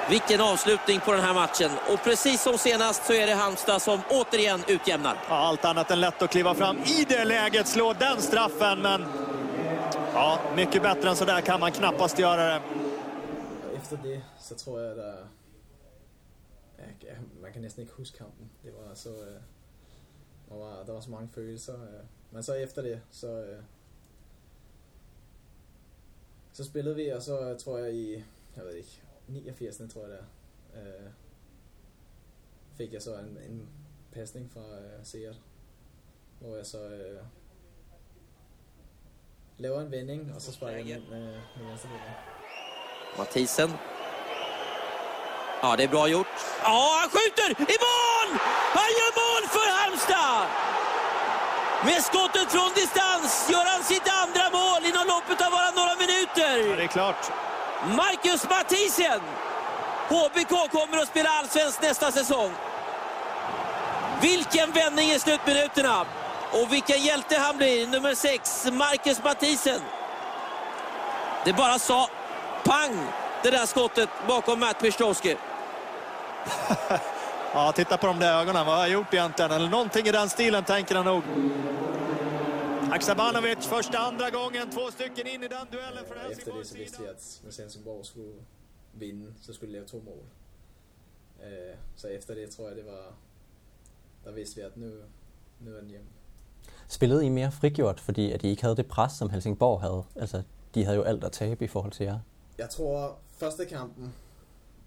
Vilken 0.09 0.41
avslutning 0.41 0.99
på 0.99 1.11
den 1.11 1.21
här 1.21 1.33
matchen. 1.33 1.71
Och 1.93 2.03
precis 2.03 2.41
som 2.41 2.57
senast 2.57 3.05
så 3.05 3.13
är 3.13 3.27
det 3.27 3.33
Halmstad 3.33 3.81
som 3.81 3.99
återigen 4.09 4.63
utjämnar. 4.67 5.17
Ja, 5.29 5.35
allt 5.35 5.65
annat 5.65 5.91
än 5.91 5.99
lätt 5.99 6.21
att 6.21 6.31
kliva 6.31 6.55
fram 6.55 6.77
i 6.77 7.05
det 7.09 7.25
läget, 7.25 7.67
slå 7.67 7.93
den 7.93 8.21
straffen. 8.21 8.81
Men 8.81 9.05
ja, 10.13 10.39
mycket 10.55 10.81
bättre 10.81 11.09
än 11.09 11.15
så 11.15 11.25
där 11.25 11.41
kan 11.41 11.59
man 11.59 11.71
knappast 11.71 12.19
göra 12.19 12.43
det. 12.43 12.61
Efter 13.77 13.97
det 14.03 14.21
så 14.39 14.55
tror 14.55 14.81
jag 14.81 14.97
der... 14.97 15.27
Ja, 16.77 17.13
man 17.41 17.53
kan 17.53 17.61
næsten 17.61 17.81
ikke 17.81 17.93
huske 17.93 18.17
kampen. 18.17 18.49
Det 18.63 18.71
var 18.71 18.95
så... 18.95 19.09
Øh, 19.09 19.41
der, 20.49 20.55
var, 20.55 20.83
der 20.85 20.93
var 20.93 21.01
så 21.01 21.09
mange 21.09 21.29
følelser. 21.35 21.73
Øh. 21.73 22.05
Men 22.31 22.43
så 22.43 22.53
efter 22.53 22.81
det, 22.81 23.01
så... 23.11 23.27
Øh, 23.27 23.63
så 26.53 26.63
spillede 26.63 26.95
vi, 26.95 27.09
og 27.09 27.21
så 27.21 27.55
tror 27.63 27.77
jeg 27.77 27.93
i... 27.93 28.23
Jeg 28.55 28.65
ved 28.65 28.73
ikke, 28.73 29.01
89. 29.35 29.93
tror 29.93 30.01
jeg 30.01 30.09
det 30.09 30.19
er. 30.19 30.25
Øh, 30.81 31.11
fik 32.77 32.93
jeg 32.93 33.01
så 33.01 33.15
en, 33.15 33.37
en 33.49 33.69
pasning 34.11 34.51
fra 34.51 34.59
øh, 34.59 35.05
Seat, 35.05 35.35
hvor 36.39 36.55
jeg 36.55 36.65
så 36.65 36.77
øh, 36.77 37.21
laver 39.57 39.81
en 39.81 39.91
vending, 39.91 40.33
og 40.35 40.41
så 40.41 40.51
sparker 40.51 40.77
jeg 40.77 40.87
ind 40.87 41.07
med, 41.09 41.25
med 41.57 41.65
venstre 41.69 41.89
Mathisen. 43.17 43.69
Ja, 45.61 45.75
det 45.75 45.83
är 45.83 45.87
bra 45.87 46.07
gjort. 46.07 46.35
Ja, 46.63 46.81
han 47.01 47.09
skjuter! 47.09 47.49
I 47.73 47.77
mål! 47.87 48.29
Han 48.79 48.89
gör 48.99 49.11
mål 49.23 49.43
för 49.55 49.67
Halmstad! 49.77 50.47
Med 51.87 52.01
skottet 52.09 52.47
från 52.55 52.71
distans 52.79 53.49
gör 53.51 53.65
han 53.73 53.83
sitt 53.83 54.07
andra 54.23 54.45
mål 54.59 54.81
inom 54.89 55.05
loppet 55.13 55.39
av 55.45 55.51
bara 55.57 55.71
några 55.79 55.95
minuter. 56.03 56.55
Ja, 56.69 56.75
det 56.75 56.83
är 56.83 56.93
klart. 56.97 57.23
Marcus 57.87 58.49
Mathisen! 58.49 59.21
HBK 60.09 60.71
kommer 60.71 60.97
att 60.97 61.07
spela 61.07 61.29
allsvenskt 61.29 61.81
nästa 61.81 62.11
säsong. 62.11 62.51
Vilken 64.21 64.71
vändning 64.71 65.09
i 65.09 65.19
slutminuterna! 65.19 66.05
Och 66.51 66.73
vilken 66.73 67.01
hjälte 67.01 67.37
han 67.37 67.57
blir, 67.57 67.87
nummer 67.87 68.15
6, 68.15 68.67
Marcus 68.71 69.23
Mathisen. 69.23 69.81
Det 71.45 71.53
bara 71.53 71.79
sa 71.79 72.07
pang, 72.63 73.07
det 73.43 73.49
där 73.49 73.65
skottet 73.65 74.09
bakom 74.27 74.59
Matt 74.59 74.79
Pistowski. 74.79 75.35
ja, 77.53 77.71
titta 77.71 77.97
på 77.97 78.07
de 78.07 78.19
där 78.19 78.39
ögonen. 78.41 78.65
Vad 78.65 78.75
har 78.75 78.81
jag 78.81 78.91
gjort 78.91 79.13
egentligen? 79.13 79.51
Eller 79.51 79.69
någonting 79.69 80.07
i 80.07 80.11
den 80.11 80.29
stilen 80.29 80.63
tänker 80.63 80.95
han 80.95 81.05
nog. 81.05 81.23
Aksabanovic 82.91 83.65
första, 83.65 83.97
andra 83.97 84.29
gången, 84.29 84.69
två 84.71 84.91
stycken 84.91 85.27
in 85.27 85.43
i 85.43 85.47
den 85.47 85.67
duellen 85.71 86.05
för 86.05 86.15
ja, 86.15 86.31
Efter 86.31 86.53
det 86.53 86.65
så 86.65 86.77
visste 86.77 87.01
vi 87.01 87.07
att 87.07 87.41
hvis 87.43 87.57
Helsingborg 87.57 88.05
skulle 88.05 88.33
vinde, 88.93 89.33
så 89.41 89.53
skulle 89.53 89.71
de 89.71 89.77
lave 89.77 89.87
to 89.87 90.01
mål. 90.05 90.23
Uh, 91.39 91.77
så 91.95 92.07
efter 92.07 92.35
det 92.35 92.51
tror 92.51 92.67
jeg, 92.67 92.77
det 92.77 92.85
var... 92.85 93.13
Der 94.23 94.31
vidste 94.31 94.55
vi, 94.55 94.61
at 94.61 94.77
nu, 94.77 94.91
nu 95.59 95.75
er 95.75 95.79
den 95.79 95.89
hjemme. 95.89 96.07
Spillede 96.87 97.25
I 97.25 97.29
mere 97.29 97.51
frigjort, 97.51 97.99
fordi 97.99 98.31
at 98.31 98.43
I 98.43 98.47
ikke 98.47 98.61
havde 98.61 98.75
det 98.75 98.87
pres, 98.87 99.11
som 99.11 99.29
Helsingborg 99.29 99.81
havde? 99.81 100.03
Altså, 100.15 100.43
de 100.75 100.83
havde 100.83 100.97
jo 100.97 101.03
alt 101.03 101.23
at 101.23 101.31
tabe 101.31 101.65
i 101.65 101.67
forhold 101.67 101.91
til 101.91 102.03
jer. 102.03 102.19
Jeg 102.57 102.69
tror, 102.69 103.19
første 103.31 103.65
kampen 103.65 104.13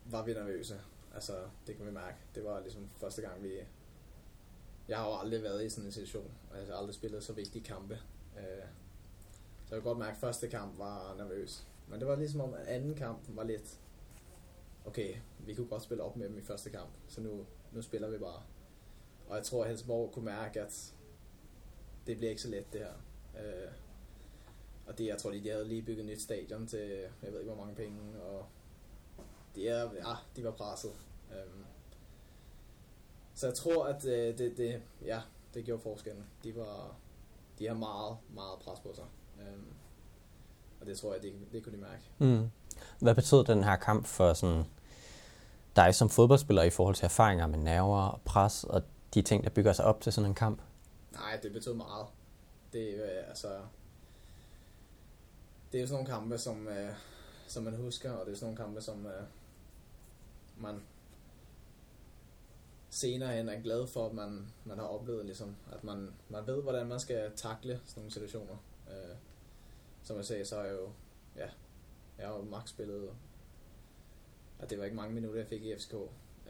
var 0.04 0.22
vi 0.22 0.32
nervøse. 0.32 0.80
Altså, 1.14 1.32
det 1.66 1.76
kan 1.76 1.86
vi 1.86 1.90
mærke. 1.90 2.16
Det 2.34 2.44
var 2.44 2.60
ligesom 2.60 2.90
første 3.00 3.22
gang, 3.22 3.42
vi... 3.42 3.48
Jeg 4.88 4.98
har 4.98 5.08
jo 5.08 5.18
aldrig 5.18 5.42
været 5.42 5.64
i 5.64 5.68
sådan 5.68 5.86
en 5.86 5.92
situation. 5.92 6.30
Altså, 6.50 6.66
jeg 6.66 6.74
har 6.74 6.78
aldrig 6.78 6.94
spillet 6.94 7.24
så 7.24 7.32
vigtige 7.32 7.64
kampe. 7.64 7.94
Øh, 8.38 8.64
så 9.66 9.74
jeg 9.74 9.82
kan 9.82 9.82
godt 9.82 9.98
mærke, 9.98 10.12
at 10.12 10.20
første 10.20 10.48
kamp 10.48 10.78
var 10.78 11.14
nervøs. 11.16 11.66
Men 11.88 12.00
det 12.00 12.08
var 12.08 12.16
ligesom 12.16 12.40
om, 12.40 12.54
at 12.54 12.66
anden 12.66 12.94
kamp 12.94 13.20
var 13.28 13.44
lidt... 13.44 13.78
Okay, 14.84 15.14
vi 15.38 15.54
kunne 15.54 15.66
godt 15.66 15.82
spille 15.82 16.02
op 16.02 16.16
med 16.16 16.28
dem 16.28 16.38
i 16.38 16.42
første 16.42 16.70
kamp, 16.70 16.90
så 17.08 17.20
nu, 17.20 17.46
nu 17.72 17.82
spiller 17.82 18.10
vi 18.10 18.18
bare. 18.18 18.42
Og 19.28 19.36
jeg 19.36 19.44
tror, 19.44 19.62
at 19.62 19.68
Helsingborg 19.68 20.12
kunne 20.12 20.24
mærke, 20.24 20.60
at 20.60 20.94
det 22.06 22.16
bliver 22.16 22.30
ikke 22.30 22.42
så 22.42 22.48
let 22.48 22.72
det 22.72 22.80
her. 22.80 22.92
Øh, 23.40 23.72
og 24.86 24.98
det, 24.98 25.06
jeg 25.06 25.18
tror, 25.18 25.30
de, 25.30 25.50
havde 25.50 25.68
lige 25.68 25.82
bygget 25.82 26.04
et 26.04 26.10
nyt 26.10 26.22
stadion 26.22 26.66
til, 26.66 26.88
jeg 27.22 27.32
ved 27.32 27.40
ikke 27.40 27.52
hvor 27.52 27.64
mange 27.64 27.74
penge, 27.74 28.22
og 28.22 28.46
det 29.54 29.68
er, 29.68 29.82
ja, 29.82 30.14
de 30.36 30.44
var 30.44 30.50
presset. 30.50 30.92
Um, 31.30 31.64
så 33.42 33.48
jeg 33.48 33.54
tror, 33.54 33.86
at 33.86 34.02
det, 34.02 34.38
det, 34.38 34.56
det, 34.56 34.82
ja, 35.04 35.20
det 35.54 35.64
gjorde 35.64 35.82
forskellen. 35.82 36.24
De, 36.44 36.56
var, 36.56 36.94
de 37.58 37.66
har 37.66 37.74
meget, 37.74 38.16
meget 38.34 38.58
pres 38.64 38.80
på 38.80 38.94
sig. 38.94 39.04
Um, 39.38 39.66
og 40.80 40.86
det 40.86 40.98
tror 40.98 41.12
jeg, 41.12 41.22
det, 41.22 41.32
det 41.52 41.64
kunne 41.64 41.76
de 41.76 41.80
mærke. 41.80 42.02
Mm. 42.18 42.50
Hvad 43.00 43.14
betød 43.14 43.44
den 43.44 43.64
her 43.64 43.76
kamp 43.76 44.06
for 44.06 44.32
sådan 44.32 44.64
dig 45.76 45.94
som 45.94 46.10
fodboldspiller 46.10 46.62
i 46.62 46.70
forhold 46.70 46.94
til 46.94 47.04
erfaringer 47.04 47.46
med 47.46 47.58
nerver 47.58 48.02
og 48.02 48.20
pres 48.24 48.64
og 48.64 48.82
de 49.14 49.22
ting, 49.22 49.44
der 49.44 49.50
bygger 49.50 49.72
sig 49.72 49.84
op 49.84 50.00
til 50.00 50.12
sådan 50.12 50.30
en 50.30 50.34
kamp? 50.34 50.62
Nej, 51.12 51.38
det 51.42 51.52
betød 51.52 51.74
meget. 51.74 52.06
Det, 52.72 52.94
øh, 52.94 53.28
altså, 53.28 53.48
det 55.72 55.78
er 55.78 55.82
jo 55.82 55.86
sådan 55.86 56.04
nogle 56.04 56.20
kampe, 56.20 56.38
som, 56.38 56.68
øh, 56.68 56.94
som 57.48 57.62
man 57.62 57.76
husker, 57.76 58.12
og 58.12 58.26
det 58.26 58.32
er 58.32 58.36
sådan 58.36 58.54
nogle 58.54 58.64
kampe, 58.64 58.80
som 58.80 59.06
øh, 59.06 59.22
man 60.56 60.82
senere 62.92 63.36
hen 63.36 63.48
er 63.48 63.60
glad 63.60 63.86
for, 63.86 64.06
at 64.06 64.14
man, 64.14 64.46
man 64.64 64.78
har 64.78 64.86
oplevet, 64.86 65.26
ligesom, 65.26 65.56
at 65.72 65.84
man, 65.84 66.14
man 66.28 66.46
ved, 66.46 66.62
hvordan 66.62 66.86
man 66.86 67.00
skal 67.00 67.32
takle 67.36 67.80
sådan 67.84 68.00
nogle 68.00 68.12
situationer. 68.12 68.56
Øh, 68.90 69.16
som 70.02 70.16
jeg 70.16 70.24
sagde, 70.24 70.44
så 70.44 70.56
har 70.56 70.64
jeg 70.64 70.74
jo, 70.74 70.92
ja, 71.36 71.48
jeg 72.18 72.26
har 72.26 72.34
jo 72.34 72.42
max 72.42 72.68
spillet, 72.68 73.10
at 74.58 74.70
det 74.70 74.78
var 74.78 74.84
ikke 74.84 74.96
mange 74.96 75.14
minutter, 75.14 75.40
jeg 75.40 75.48
fik 75.48 75.64
i 75.64 75.76
FCK. 75.76 75.94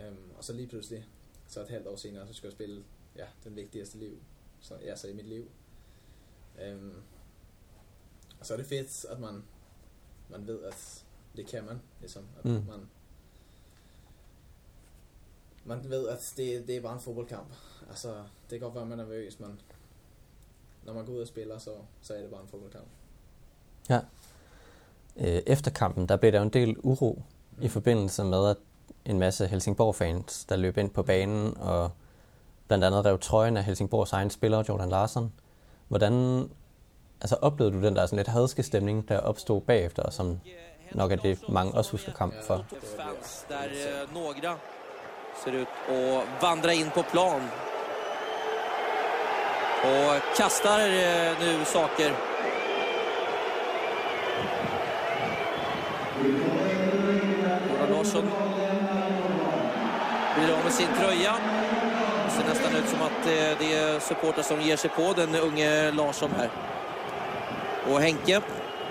Øhm, 0.00 0.30
og 0.36 0.44
så 0.44 0.52
lige 0.52 0.68
pludselig, 0.68 1.08
så 1.46 1.60
et 1.60 1.68
halvt 1.68 1.86
år 1.86 1.96
senere, 1.96 2.26
så 2.26 2.34
skulle 2.34 2.48
jeg 2.48 2.52
spille 2.52 2.84
ja, 3.16 3.26
den 3.44 3.56
vigtigste 3.56 3.98
liv, 3.98 4.22
så, 4.60 4.78
ja, 4.82 4.96
så 4.96 5.08
i 5.08 5.14
mit 5.14 5.26
liv. 5.26 5.50
Øhm, 6.60 7.02
og 8.40 8.46
så 8.46 8.52
er 8.54 8.56
det 8.56 8.66
fedt, 8.66 9.04
at 9.04 9.20
man, 9.20 9.44
man 10.28 10.46
ved, 10.46 10.62
at 10.62 11.04
det 11.36 11.46
kan 11.46 11.64
man, 11.64 11.82
ligesom, 12.00 12.26
at 12.38 12.44
mm. 12.44 12.66
man, 12.66 12.88
man 15.64 15.90
ved, 15.90 16.08
at 16.08 16.32
det, 16.36 16.66
det 16.66 16.76
er 16.76 16.80
bare 16.80 16.94
en 16.94 17.00
fodboldkamp. 17.00 17.54
Altså, 17.88 18.08
det 18.50 18.58
kan 18.58 18.60
godt 18.60 18.74
være, 18.74 18.82
at 18.82 18.88
man 18.88 19.00
er 19.00 19.04
nervøs, 19.04 19.40
men 19.40 19.60
når 20.84 20.92
man 20.92 21.06
går 21.06 21.12
ud 21.12 21.20
og 21.20 21.26
spiller, 21.26 21.58
så, 21.58 21.70
så 22.02 22.14
er 22.14 22.20
det 22.20 22.30
bare 22.30 22.42
en 22.42 22.48
fodboldkamp. 22.48 22.86
Ja. 23.88 24.00
Øh, 25.16 25.42
efter 25.46 25.70
kampen, 25.70 26.08
der 26.08 26.16
blev 26.16 26.32
der 26.32 26.42
en 26.42 26.48
del 26.48 26.76
uro 26.78 27.22
mm. 27.56 27.62
i 27.62 27.68
forbindelse 27.68 28.24
med, 28.24 28.50
at 28.50 28.56
en 29.04 29.18
masse 29.18 29.46
Helsingborg-fans, 29.46 30.44
der 30.44 30.56
løb 30.56 30.76
ind 30.76 30.90
på 30.90 31.02
banen 31.02 31.58
og 31.58 31.90
blandt 32.66 32.84
andet 32.84 33.04
rev 33.04 33.18
trøjen 33.18 33.56
af 33.56 33.64
Helsingborgs 33.64 34.12
egen 34.12 34.30
spiller, 34.30 34.64
Jordan 34.68 34.88
Larsen. 34.88 35.32
Hvordan 35.88 36.48
altså, 37.20 37.36
oplevede 37.36 37.76
du 37.76 37.82
den 37.82 37.96
der 37.96 38.06
sådan 38.06 38.16
lidt 38.16 38.28
hadske 38.28 38.62
stemning, 38.62 39.08
der 39.08 39.18
opstod 39.18 39.60
bagefter, 39.60 40.10
som 40.10 40.40
nok 40.92 41.12
er 41.12 41.16
det, 41.16 41.48
mange 41.48 41.74
også 41.74 41.90
husker 41.90 42.12
kamp 42.12 42.34
for? 42.42 42.64
Fans, 42.96 43.46
der 43.48 43.56
uh, 44.04 44.14
några 44.14 44.58
ser 45.34 45.52
ut 45.52 45.68
att 45.88 46.42
vandra 46.42 46.72
in 46.72 46.90
på 46.90 47.02
plan 47.02 47.42
och 49.82 50.36
kastar 50.36 50.80
eh, 50.80 51.32
nu 51.40 51.64
saker. 51.64 52.12
Jonas 57.68 57.90
Larsson 57.90 58.30
blir 60.34 60.54
av 60.54 60.64
med 60.64 60.72
sin 60.72 60.88
tröja. 60.98 61.34
Det 62.24 62.30
ser 62.30 62.48
nästan 62.48 62.76
ut 62.76 62.88
som 62.88 63.02
att 63.02 63.26
eh, 63.26 63.58
det 63.58 63.74
är 63.74 64.00
supporter 64.00 64.42
som 64.42 64.60
ger 64.60 64.76
sig 64.76 64.90
på 64.90 65.12
den 65.16 65.34
unge 65.34 65.90
Larsson 65.90 66.30
här. 66.38 66.50
Och 67.90 68.00
Henke 68.00 68.40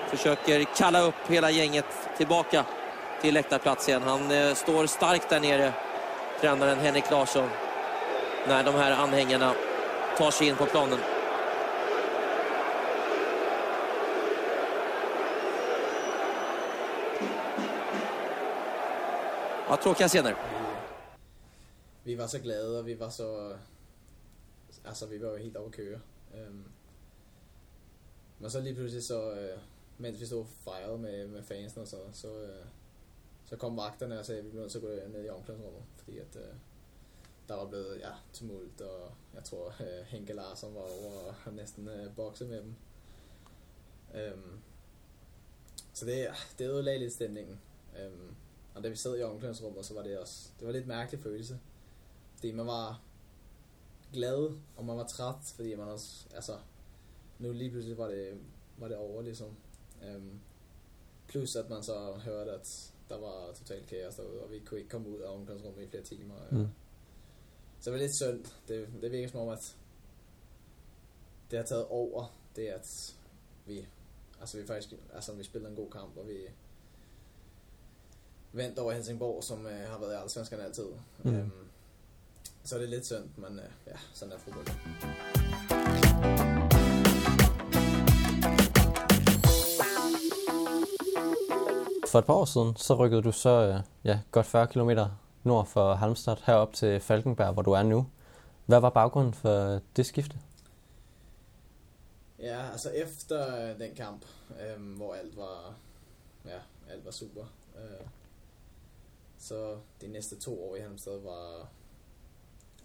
försöker 0.07 0.63
kalla 0.63 1.01
upp 1.01 1.27
hela 1.27 1.51
gänget 1.51 1.85
tillbaka 2.17 2.65
till 3.21 3.33
läktarplats 3.33 3.89
igen. 3.89 4.01
Han 4.05 4.31
eh, 4.31 4.53
står 4.53 4.87
starkt 4.87 5.29
där 5.29 5.39
nere, 5.39 5.73
tränaren 6.41 6.79
Henrik 6.79 7.11
Larsson, 7.11 7.49
när 8.47 8.63
de 8.63 8.75
här 8.75 8.91
anhängarna 8.91 9.53
tar 10.17 10.31
sig 10.31 10.47
in 10.47 10.55
på 10.55 10.65
planen. 10.65 10.99
Ja, 19.69 19.77
tråkiga 19.77 20.07
scener. 20.07 20.35
Vi, 22.03 22.15
var 22.15 22.27
så 22.27 22.39
glade, 22.39 22.83
vi 22.83 22.93
var 22.93 23.09
så... 23.09 23.57
Alltså 24.85 25.05
vi 25.05 25.17
var 25.17 25.37
helt 25.37 25.57
over 25.57 25.69
at 25.69 25.99
øhm, 26.39 26.65
men 28.39 28.51
så 28.51 28.61
lige 28.61 28.75
pludselig 28.75 29.03
så, 29.03 29.31
øh, 29.31 29.59
mens 29.97 30.21
vi 30.21 30.25
stod 30.25 30.39
og 30.39 30.47
fejrede 30.63 30.97
med, 30.97 31.27
med 31.27 31.43
fansen 31.43 31.81
og 31.81 31.87
så, 31.87 31.97
så, 32.13 32.27
så 33.51 33.57
kom 33.57 33.77
vagterne 33.77 34.19
og 34.19 34.25
sagde, 34.25 34.39
at 34.39 34.45
vi 34.45 34.49
blev 34.49 34.61
nødt 34.61 34.71
til 34.71 34.77
at 34.77 34.83
gå 34.83 34.89
ned 34.89 35.25
i 35.25 35.29
omklædningsrummet, 35.29 35.83
fordi 35.97 36.17
at 36.17 36.35
øh, 36.35 36.53
der 37.47 37.55
var 37.55 37.67
blevet 37.67 37.99
ja, 37.99 38.11
tumult, 38.33 38.81
og 38.81 39.11
jeg 39.33 39.43
tror 39.43 39.67
øh, 39.79 40.05
Henke 40.05 40.33
Larsen 40.33 40.75
var 40.75 40.81
over 40.81 41.33
og 41.45 41.53
næsten 41.53 41.87
øh, 41.87 42.15
bokse 42.15 42.45
med 42.45 42.57
dem. 42.61 42.75
Øhm, 44.15 44.59
så 45.93 46.05
det, 46.05 46.27
det 46.59 46.65
ødelagde 46.65 46.99
lidt 46.99 47.13
stemningen. 47.13 47.59
Øhm, 47.99 48.35
Og 48.75 48.83
da 48.83 48.89
vi 48.89 48.95
sad 48.95 49.19
i 49.19 49.23
omklædningsrummet, 49.23 49.85
så 49.85 49.93
var 49.93 50.03
det 50.03 50.19
også, 50.19 50.49
det 50.59 50.67
var 50.67 50.73
en 50.73 50.75
lidt 50.75 50.87
mærkelig 50.87 51.21
følelse. 51.21 51.59
Fordi 52.35 52.51
man 52.51 52.67
var 52.67 53.01
glad, 54.13 54.57
og 54.77 54.85
man 54.85 54.97
var 54.97 55.07
træt, 55.07 55.53
fordi 55.55 55.75
man 55.75 55.87
også, 55.87 56.25
altså, 56.35 56.57
nu 57.39 57.51
lige 57.51 57.69
pludselig 57.69 57.97
var 57.97 58.07
det, 58.07 58.37
var 58.77 58.87
det 58.87 58.97
over, 58.97 59.21
ligesom. 59.21 59.55
Øhm, 60.03 60.39
plus 61.27 61.55
at 61.55 61.69
man 61.69 61.83
så 61.83 62.13
hørte, 62.13 62.51
at 62.51 62.93
der 63.11 63.19
var 63.19 63.53
totalt 63.53 63.87
kaos 63.87 64.15
derude, 64.15 64.43
og 64.43 64.51
vi 64.51 64.59
kunne 64.59 64.79
ikke 64.79 64.89
komme 64.89 65.09
ud 65.09 65.19
af 65.19 65.33
omklædningsrummet 65.33 65.83
i 65.83 65.87
flere 65.87 66.03
timer. 66.03 66.35
Mm. 66.51 66.67
Så 67.79 67.89
det 67.89 67.93
var 67.93 67.99
lidt 67.99 68.15
synd. 68.15 68.45
Det, 68.67 68.87
det 69.01 69.11
virker 69.11 69.27
som 69.27 69.39
om, 69.39 69.49
at 69.49 69.75
det 71.51 71.59
har 71.59 71.65
taget 71.65 71.85
over, 71.85 72.35
det 72.55 72.67
at 72.67 73.15
vi, 73.65 73.87
altså 74.39 74.57
vi 74.57 74.67
faktisk, 74.67 74.93
altså 75.13 75.33
vi 75.33 75.43
spillede 75.43 75.71
en 75.71 75.77
god 75.77 75.91
kamp, 75.91 76.17
og 76.17 76.27
vi 76.27 76.37
vandt 78.53 78.79
over 78.79 78.91
Helsingborg, 78.91 79.43
som 79.43 79.65
øh, 79.65 79.89
har 79.89 79.99
været 79.99 80.13
i 80.13 80.17
Allsvenskan 80.17 80.59
altid. 80.59 80.87
Mm. 81.23 81.35
Øhm, 81.35 81.51
så 82.63 82.75
er 82.75 82.79
det 82.79 82.89
lidt 82.89 83.05
synd, 83.05 83.29
men 83.37 83.59
øh, 83.59 83.65
ja, 83.87 83.93
sådan 84.13 84.33
er 84.33 84.37
fodbold. 84.37 84.67
For 92.11 92.19
et 92.19 92.25
par 92.25 92.33
år 92.33 92.45
siden, 92.45 92.75
så 92.75 92.95
rykkede 92.95 93.21
du 93.21 93.31
så 93.31 93.49
øh, 93.49 93.79
ja, 94.03 94.19
godt 94.31 94.45
40 94.45 94.67
km 94.67 94.89
nord 95.43 95.65
for 95.65 95.93
Halmstad 95.93 96.35
herop 96.45 96.73
til 96.73 96.99
Falkenberg, 96.99 97.53
hvor 97.53 97.61
du 97.61 97.71
er 97.71 97.83
nu. 97.83 98.07
Hvad 98.65 98.79
var 98.79 98.89
baggrunden 98.89 99.33
for 99.33 99.81
det 99.95 100.05
skifte? 100.05 100.37
Ja, 102.39 102.71
altså 102.71 102.89
efter 102.89 103.55
øh, 103.55 103.79
den 103.79 103.95
kamp, 103.95 104.25
øh, 104.61 104.95
hvor 104.97 105.13
alt 105.13 105.37
var, 105.37 105.75
ja, 106.45 106.59
alt 106.89 107.05
var 107.05 107.11
super, 107.11 107.43
øh, 107.75 108.07
så 109.37 109.77
de 110.01 110.07
næste 110.07 110.39
to 110.39 110.69
år 110.69 110.75
i 110.75 110.79
Halmstad 110.79 111.19
var 111.19 111.67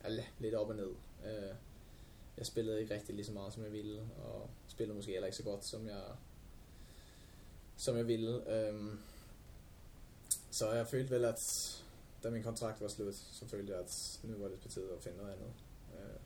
ja, 0.04 0.23
lidt 0.38 0.54
op 0.54 0.68
og 0.68 0.76
ned. 0.76 0.90
Øh, 1.25 1.54
jeg 2.38 2.47
spillede 2.47 2.80
ikke 2.80 2.95
rigtig 2.95 3.14
lige 3.14 3.26
så 3.26 3.33
meget, 3.33 3.52
som 3.52 3.64
jeg 3.64 3.73
ville, 3.73 4.00
og 4.25 4.50
spillede 4.68 4.97
måske 4.97 5.12
heller 5.12 5.26
ikke 5.26 5.37
så 5.37 5.45
godt, 5.45 5.64
som 5.64 5.87
jeg, 5.87 6.02
som 7.76 7.97
jeg 7.97 8.06
ville. 8.06 8.50
Øh, 8.50 8.99
så 10.50 10.73
jeg 10.73 10.87
følte 10.87 11.11
vel, 11.11 11.25
at 11.25 11.73
da 12.23 12.31
min 12.31 12.43
kontrakt 12.43 12.81
var 12.81 12.88
slut, 12.88 13.15
så 13.15 13.47
følte 13.47 13.73
jeg, 13.73 13.81
at 13.81 14.21
nu 14.23 14.38
var 14.38 14.49
det 14.49 14.61
på 14.61 14.69
tide 14.69 14.93
at 14.97 15.03
finde 15.03 15.19
noget 15.19 15.33
andet. 15.33 15.53
Øh, 15.95 16.21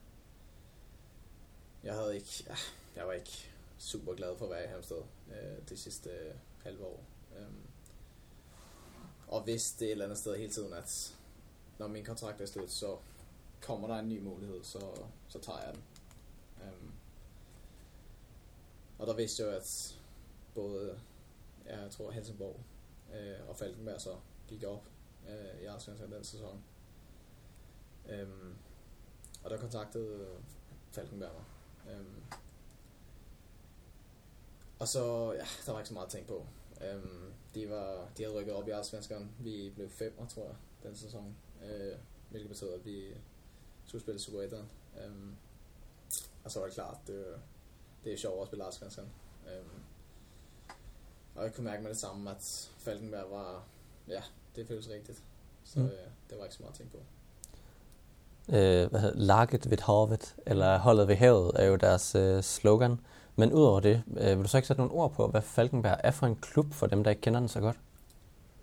jeg 1.85 1.95
havde 1.95 2.15
ikke, 2.15 2.45
ja, 2.47 2.55
jeg 2.97 3.07
var 3.07 3.13
ikke 3.13 3.51
super 3.79 4.15
glad 4.15 4.37
for 4.37 4.45
at 4.45 4.51
være 4.51 4.65
i 4.65 4.69
Hamsted 4.69 5.03
øh, 5.31 5.69
det 5.69 5.79
sidste 5.79 6.11
øh, 6.11 6.35
halve 6.63 6.85
år. 6.85 7.05
Um, 7.39 7.57
og 9.29 9.47
vidste 9.47 9.81
det 9.81 9.87
et 9.87 9.93
eller 9.93 10.05
andet 10.05 10.19
sted 10.19 10.37
hele 10.37 10.53
tiden, 10.53 10.73
at 10.73 11.17
når 11.79 11.89
min 11.89 12.05
kontrakt 12.05 12.41
er 12.41 12.47
slut, 12.47 12.71
så 12.71 12.97
kommer 13.63 13.89
der 13.89 13.95
en 13.97 14.09
ny 14.09 14.21
mulighed, 14.21 14.65
så, 14.65 15.07
så 15.29 15.39
tager 15.39 15.63
jeg 15.63 15.75
den. 15.75 15.83
Um, 16.63 16.93
og 18.99 19.07
der 19.07 19.15
vidste 19.15 19.43
jeg 19.43 19.57
at 19.57 19.99
både, 20.55 21.01
jeg 21.67 21.91
tror 21.91 22.11
Helsingborg 22.11 22.61
øh, 23.15 23.49
og 23.49 23.57
Falkenberg 23.57 24.01
så 24.01 24.17
gik 24.49 24.65
op 24.65 24.85
øh, 25.29 25.63
i 25.63 25.65
Arsenal 25.65 26.11
den 26.11 26.25
sæson. 26.25 26.65
Øhm, 28.09 28.55
og 29.45 29.51
der 29.51 29.57
kontaktede 29.57 30.27
Falkenberg 30.93 31.33
mig. 31.33 31.45
Øhm, 31.95 32.23
og 34.79 34.89
så, 34.89 35.33
ja, 35.33 35.45
der 35.67 35.73
var 35.73 35.79
ikke 35.79 35.89
så 35.89 35.95
meget 35.95 36.07
at 36.07 36.13
tænke 36.13 36.29
på. 36.29 36.47
Øhm, 36.81 37.33
de, 37.55 37.71
var, 37.71 38.09
de 38.17 38.23
havde 38.23 38.37
rykket 38.37 38.55
op 38.55 38.69
i 38.69 38.71
Allsvenskan. 38.71 39.31
Vi 39.39 39.73
blev 39.75 39.91
femmer, 39.91 40.27
tror 40.27 40.45
jeg, 40.45 40.57
den 40.83 40.97
sæson. 40.97 41.37
Øh, 41.65 41.97
hvilket 42.31 42.49
betød, 42.49 42.75
at 42.75 42.85
vi 42.85 43.15
skulle 43.87 44.03
spille 44.03 44.21
Super 44.21 44.43
1'eren. 44.43 45.01
Øhm, 45.03 45.37
og 46.45 46.51
så 46.51 46.59
var 46.59 46.67
det 46.67 46.75
klart, 46.75 46.97
det, 47.07 47.27
det 48.05 48.13
er 48.13 48.17
sjovt 48.17 48.41
at 48.43 48.47
spille 48.47 48.65
Allsvenskan. 48.65 49.09
Øhm, 49.49 49.83
og 51.35 51.45
jeg 51.45 51.55
kunne 51.55 51.65
mærke 51.65 51.83
med 51.83 51.91
det 51.91 51.99
samme, 51.99 52.31
at 52.31 52.71
Falkenberg 52.79 53.31
var, 53.31 53.65
ja, 54.09 54.23
det 54.57 54.67
føles 54.69 54.89
rigtigt. 54.91 55.23
Så 55.65 55.79
Mm. 55.79 55.85
mm. 55.85 55.91
det 56.31 56.39
var 56.39 56.45
ikke 56.45 56.55
så 56.55 56.63
meget 56.63 56.73
at 56.73 56.79
tænke 56.79 56.93
på. 56.93 56.99
Øh, 58.49 58.91
hvad 58.91 59.01
hedder, 59.01 59.17
Laget 59.19 59.71
ved 59.71 59.79
havet, 59.79 60.37
eller 60.47 60.79
holdet 60.79 61.09
ved 61.09 61.17
havet, 61.17 61.53
er 61.55 61.65
jo 61.67 61.77
deres 61.77 62.15
øh, 62.15 62.43
slogan. 62.43 63.01
Men 63.37 63.53
udover 63.53 63.81
det, 63.81 64.03
øh, 64.17 64.37
vil 64.37 64.45
du 64.45 64.49
så 64.49 64.59
ikke 64.59 64.67
sætte 64.69 64.81
nogle 64.83 64.95
ord 64.95 65.13
på, 65.13 65.27
hvad 65.29 65.43
Falkenberg 65.43 66.01
er 66.05 66.11
for 66.11 66.27
en 66.27 66.37
klub, 66.37 66.73
for 66.73 66.87
dem, 66.87 67.05
der 67.05 67.11
ikke 67.11 67.23
kender 67.23 67.41
den 67.41 67.49
så 67.49 67.61
godt? 67.61 67.77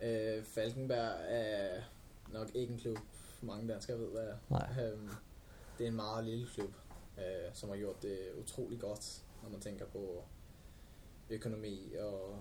Øh, 0.01 0.43
Falkenberg 0.43 1.11
er 1.27 1.81
nok 2.33 2.47
ikke 2.53 2.73
en 2.73 2.79
klub, 2.79 2.97
mange 3.41 3.73
danskere 3.73 3.99
ved, 3.99 4.07
hvad 4.07 4.21
er. 4.23 4.35
Nej. 4.49 4.67
Øhm, 4.83 5.09
det 5.77 5.83
er 5.83 5.87
en 5.87 5.95
meget 5.95 6.25
lille 6.25 6.47
klub, 6.55 6.71
øh, 7.17 7.23
som 7.53 7.69
har 7.69 7.77
gjort 7.77 8.01
det 8.01 8.17
utrolig 8.41 8.79
godt, 8.79 9.21
når 9.43 9.49
man 9.49 9.59
tænker 9.59 9.85
på 9.85 10.23
økonomi 11.29 11.93
og, 11.99 12.35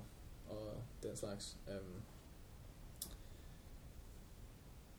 og 0.48 0.82
den 1.02 1.16
slags. 1.16 1.56
Øhm, 1.68 2.02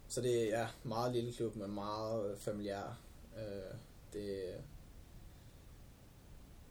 så 0.07 0.21
det 0.21 0.53
er 0.53 0.59
ja, 0.59 0.67
meget 0.83 1.13
lille 1.13 1.33
klub, 1.33 1.55
men 1.55 1.71
meget 1.71 2.31
øh, 2.31 2.37
familiær. 2.37 2.99
Øh, 3.37 3.77
det 4.13 4.55
er 4.55 4.61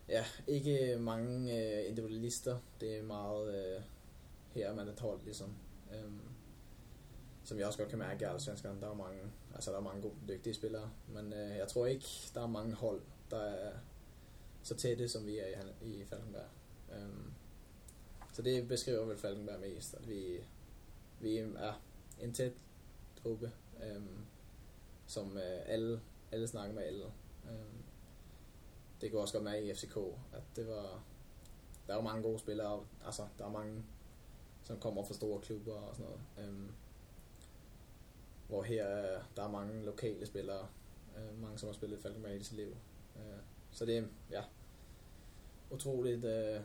ja, 0.08 0.24
ikke 0.46 0.96
mange 0.98 1.62
øh, 1.62 1.88
individualister. 1.88 2.58
Det 2.80 2.98
er 2.98 3.02
meget 3.02 3.54
øh, 3.54 3.82
her 4.50 4.68
er 4.68 4.74
man 4.74 4.88
er 4.88 4.94
tålt, 4.94 5.24
ligesom. 5.24 5.54
Øhm, 5.94 6.20
som 7.44 7.58
jeg 7.58 7.66
også 7.66 7.78
godt 7.78 7.88
kan 7.88 7.98
mærke 7.98 8.22
i 8.22 8.24
Allsvenskan. 8.24 8.80
Der 8.80 8.90
er 8.90 8.94
mange, 8.94 9.20
altså 9.54 9.70
der 9.70 9.76
er 9.76 9.82
mange 9.82 10.02
gode, 10.02 10.14
dygtige 10.28 10.54
spillere, 10.54 10.90
men 11.08 11.32
øh, 11.32 11.56
jeg 11.56 11.68
tror 11.68 11.86
ikke, 11.86 12.06
der 12.34 12.42
er 12.42 12.46
mange 12.46 12.74
hold, 12.74 13.00
der 13.30 13.40
er 13.40 13.72
så 14.62 14.74
tætte, 14.74 15.08
som 15.08 15.26
vi 15.26 15.38
er 15.38 15.46
i, 15.82 15.86
i 15.86 16.04
Falkenberg. 16.04 16.48
Øhm, 16.92 17.32
så 18.36 18.42
det 18.42 18.68
beskriver 18.68 19.04
vel 19.04 19.18
Falkenberg 19.18 19.60
mest, 19.60 19.94
at 19.94 20.08
vi, 20.08 20.40
vi 21.20 21.36
er 21.38 21.80
en 22.20 22.34
tæt 22.34 22.52
gruppe, 23.22 23.52
øhm, 23.82 24.24
som 25.06 25.36
øh, 25.36 25.60
alle, 25.66 26.00
alle 26.32 26.48
snakker 26.48 26.74
med 26.74 26.82
alle. 26.82 27.04
Øhm, 27.50 27.82
det 29.00 29.10
kunne 29.10 29.20
også 29.20 29.34
godt 29.34 29.44
mærke 29.44 29.70
i 29.70 29.74
FCK, 29.74 29.96
at 30.32 30.42
det 30.56 30.68
var, 30.68 31.04
der 31.86 31.92
er 31.92 31.96
jo 31.96 32.00
mange 32.02 32.22
gode 32.22 32.38
spillere, 32.38 32.68
og, 32.68 32.86
altså 33.04 33.26
der 33.38 33.44
er 33.44 33.50
mange, 33.50 33.84
som 34.62 34.80
kommer 34.80 35.04
fra 35.04 35.14
store 35.14 35.40
klubber 35.40 35.74
og 35.74 35.96
sådan 35.96 36.10
noget. 36.10 36.48
Øhm, 36.48 36.72
hvor 38.48 38.62
her 38.62 38.84
er, 38.84 39.22
der 39.36 39.42
er 39.42 39.50
mange 39.50 39.84
lokale 39.84 40.26
spillere, 40.26 40.68
øh, 41.16 41.42
mange 41.42 41.58
som 41.58 41.66
har 41.66 41.74
spillet 41.74 41.98
i 41.98 42.02
Falkenberg 42.02 42.36
i 42.36 42.42
sit 42.42 42.56
liv. 42.56 42.76
Øh, 43.16 43.40
så 43.70 43.86
det 43.86 43.98
er, 43.98 44.04
ja, 44.30 44.42
utroligt 45.70 46.24
øh, 46.24 46.60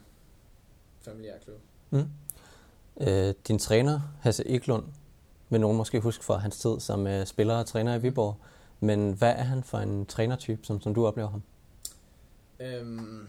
familiær 1.01 1.37
klub. 1.37 1.59
Mm. 1.89 2.09
Øh, 3.01 3.33
din 3.47 3.59
træner, 3.59 3.99
Hasse 4.21 4.47
Eklund, 4.47 4.85
vil 5.49 5.61
nogen 5.61 5.77
måske 5.77 5.99
huske 5.99 6.23
fra 6.23 6.37
hans 6.37 6.59
tid 6.59 6.79
som 6.79 7.07
øh, 7.07 7.25
spiller 7.25 7.55
og 7.55 7.65
træner 7.65 7.95
i 7.95 8.01
Viborg. 8.01 8.35
Men 8.79 9.13
hvad 9.13 9.31
er 9.31 9.43
han 9.43 9.63
for 9.63 9.77
en 9.77 10.05
trænertype, 10.05 10.65
som, 10.65 10.81
som 10.81 10.93
du 10.93 11.07
oplever 11.07 11.29
ham? 11.29 11.43
Øhm, 12.59 13.27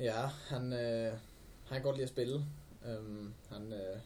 ja, 0.00 0.26
han, 0.48 0.72
øh, 0.72 1.12
han 1.64 1.76
kan 1.76 1.82
godt 1.82 1.96
lide 1.96 2.02
at 2.02 2.08
spille. 2.08 2.44
Øhm, 2.86 3.34
han 3.50 3.72
øh, 3.72 4.00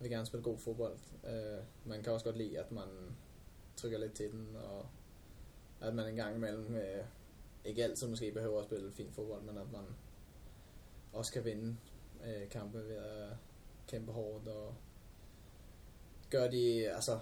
vil 0.00 0.10
gerne 0.10 0.26
spille 0.26 0.44
god 0.44 0.58
fodbold. 0.58 0.96
Øh, 1.26 1.58
man 1.84 2.02
kan 2.02 2.12
også 2.12 2.24
godt 2.24 2.36
lide, 2.36 2.58
at 2.58 2.72
man 2.72 2.88
trykker 3.76 3.98
lidt 3.98 4.12
til 4.12 4.30
den, 4.32 4.48
og 4.56 4.86
at 5.80 5.94
man 5.94 6.08
en 6.08 6.16
gang 6.16 6.36
imellem 6.36 6.74
øh, 6.74 7.04
ikke 7.66 7.84
altid 7.84 8.08
måske 8.08 8.32
behøver 8.32 8.58
at 8.58 8.64
spille 8.64 8.92
fin 8.92 9.10
fodbold, 9.12 9.42
men 9.42 9.58
at 9.58 9.72
man 9.72 9.82
også 11.12 11.32
kan 11.32 11.44
vinde 11.44 11.76
øh, 12.26 12.48
kampe 12.48 12.78
ved 12.78 12.96
at 12.96 13.28
kæmpe 13.88 14.12
hårdt 14.12 14.48
og 14.48 14.74
gøre 16.30 16.50
de 16.50 16.88
altså, 16.88 17.18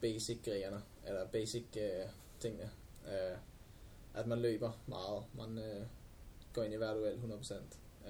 basic 0.00 0.38
greierne, 0.44 0.82
eller 1.06 1.26
basic 1.26 1.64
øh, 1.76 2.06
tingene. 2.40 2.70
Øh, 3.06 3.36
at 4.14 4.26
man 4.26 4.38
løber 4.38 4.70
meget. 4.86 5.22
Man 5.34 5.58
øh, 5.58 5.86
går 6.52 6.62
ind 6.62 6.74
i 6.74 6.76
hver 6.76 6.94
duel 6.94 7.14
100%. 7.14 7.54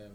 Øh. 0.03 0.11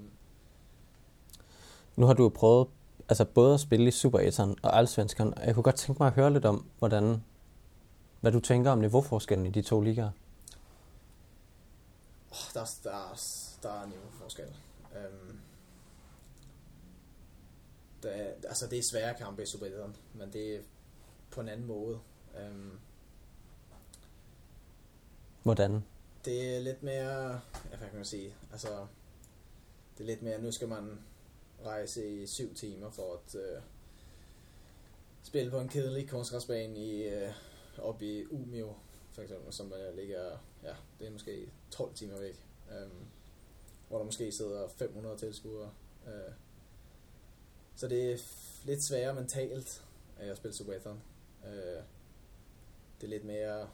Nu 1.95 2.05
har 2.05 2.13
du 2.13 2.23
jo 2.23 2.29
prøvet 2.29 2.67
altså 3.09 3.25
både 3.25 3.53
at 3.53 3.59
spille 3.59 3.87
i 3.87 3.91
Super 3.91 4.19
1'eren 4.19 4.55
og 4.61 4.77
Allsvenskan, 4.77 5.33
og 5.37 5.45
jeg 5.45 5.53
kunne 5.53 5.63
godt 5.63 5.75
tænke 5.75 6.03
mig 6.03 6.07
at 6.07 6.13
høre 6.13 6.33
lidt 6.33 6.45
om, 6.45 6.65
hvordan, 6.79 7.23
hvad 8.21 8.31
du 8.31 8.39
tænker 8.39 8.71
om 8.71 8.79
niveauforskellen 8.79 9.47
i 9.47 9.49
de 9.49 9.61
to 9.61 9.81
ligaer 9.81 10.09
åh, 12.37 12.53
der, 12.53 12.61
er- 12.61 12.79
der, 12.83 12.91
er- 13.11 13.57
der 13.63 13.81
er 13.81 13.85
niveauforskel. 13.85 14.55
Øhm, 14.95 15.39
der, 18.03 18.09
er- 18.09 18.33
altså 18.47 18.67
det 18.67 18.79
er 18.79 18.83
svære 18.83 19.13
kampe 19.17 19.43
i 19.43 19.45
Super 19.45 19.65
1'eren, 19.67 19.97
men 20.17 20.33
det 20.33 20.55
er 20.55 20.61
på 21.31 21.41
en 21.41 21.49
anden 21.49 21.67
måde. 21.67 21.99
Øhm, 22.39 22.79
Hvordan? 25.43 25.83
det 26.25 26.55
er 26.55 26.59
lidt 26.59 26.83
mere, 26.83 27.31
ja, 27.71 27.77
hvad 27.77 27.87
kan 27.87 27.95
man 27.95 28.05
sige, 28.05 28.35
altså, 28.51 28.87
det 29.97 30.03
er 30.03 30.07
lidt 30.07 30.21
mere, 30.21 30.41
nu 30.41 30.51
skal 30.51 30.67
man 30.67 30.99
rejse 31.65 32.23
i 32.23 32.27
syv 32.27 32.53
timer 32.55 32.89
for 32.89 33.13
at 33.13 33.35
øh, 33.35 33.61
spille 35.23 35.51
på 35.51 35.59
en 35.59 35.69
kedelig 35.69 36.09
kunstgræsbane 36.09 36.77
i, 36.77 37.01
øh, 37.03 37.33
oppe 37.77 38.05
i 38.05 38.25
Umeå, 38.25 38.75
for 39.11 39.21
eksempel, 39.21 39.53
som 39.53 39.73
øh, 39.73 39.95
ligger, 39.95 40.37
ja, 40.63 40.75
det 40.99 41.07
er 41.07 41.11
måske 41.11 41.51
12 41.71 41.93
timer 41.93 42.19
væk, 42.19 42.45
øh, 42.71 42.87
hvor 43.87 43.97
der 43.97 44.05
måske 44.05 44.31
sidder 44.31 44.67
500 44.67 45.17
tilskuere. 45.17 45.71
Øh, 46.07 46.33
så 47.75 47.87
det 47.87 48.11
er 48.11 48.17
lidt 48.65 48.83
sværere 48.83 49.13
mentalt 49.13 49.83
at 50.17 50.37
spille 50.37 50.55
Subathon. 50.55 51.01
Øh, 51.45 51.81
det 53.01 53.03
er 53.03 53.07
lidt 53.07 53.25
mere... 53.25 53.69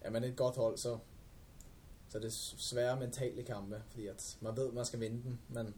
Er 0.00 0.10
man 0.10 0.24
et 0.24 0.36
godt 0.36 0.56
hold, 0.56 0.78
så, 0.78 0.98
så 2.08 2.18
er 2.18 2.22
det 2.22 2.32
svære 2.32 3.00
mentale 3.00 3.42
kampe, 3.42 3.82
fordi 3.90 4.06
at 4.06 4.38
man 4.40 4.56
ved, 4.56 4.68
at 4.68 4.74
man 4.74 4.84
skal 4.84 5.00
vinde 5.00 5.22
dem, 5.22 5.38
men 5.48 5.74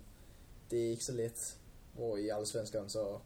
det 0.71 0.87
er 0.87 0.91
ikke 0.91 1.05
så 1.05 1.13
let, 1.13 1.59
hvor 1.95 2.17
i 2.17 2.29
alle 2.29 2.47
svenskerne, 2.47 2.91
så 2.91 3.19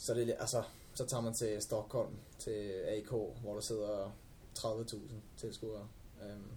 så 0.00 0.14
det 0.14 0.36
altså, 0.38 0.62
så 0.94 1.06
tager 1.06 1.20
man 1.20 1.34
til 1.34 1.62
Stockholm, 1.62 2.16
til 2.38 2.82
AK, 2.86 3.10
hvor 3.10 3.54
der 3.54 3.60
sidder 3.60 4.10
30.000 4.58 4.96
tilskuere. 5.36 5.88
Um, 6.22 6.56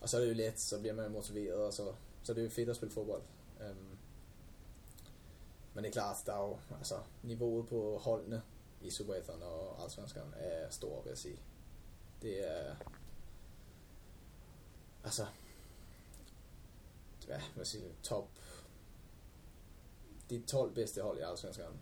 og 0.00 0.08
så 0.08 0.16
er 0.16 0.20
det 0.20 0.28
jo 0.28 0.34
let, 0.34 0.60
så 0.60 0.78
bliver 0.78 0.94
man 0.94 1.12
motiveret, 1.12 1.64
og 1.64 1.72
så, 1.72 1.92
så 2.22 2.32
er 2.32 2.34
det 2.34 2.44
jo 2.44 2.50
fedt 2.50 2.68
at 2.68 2.76
spille 2.76 2.92
fodbold. 2.92 3.22
Um, 3.60 3.98
men 5.74 5.84
det 5.84 5.88
er 5.88 5.92
klart, 5.92 6.16
der 6.26 6.32
er 6.32 6.48
jo, 6.48 6.58
altså, 6.76 6.94
niveauet 7.22 7.68
på 7.68 7.98
holdene 7.98 8.42
i 8.80 8.90
Superettan 8.90 9.42
og 9.42 9.82
Allsvenskan 9.82 10.34
er 10.36 10.70
stor, 10.70 11.02
vil 11.02 11.08
jeg 11.08 11.18
sige. 11.18 11.38
Det 12.22 12.48
er, 12.50 12.74
altså, 15.04 15.26
ja, 17.28 17.40
hvad 17.54 17.64
siger 17.64 17.88
top, 18.02 18.28
de 20.30 20.42
12 20.46 20.74
bedste 20.74 21.02
hold 21.02 21.18
i 21.18 21.22
Allsvenskan 21.22 21.80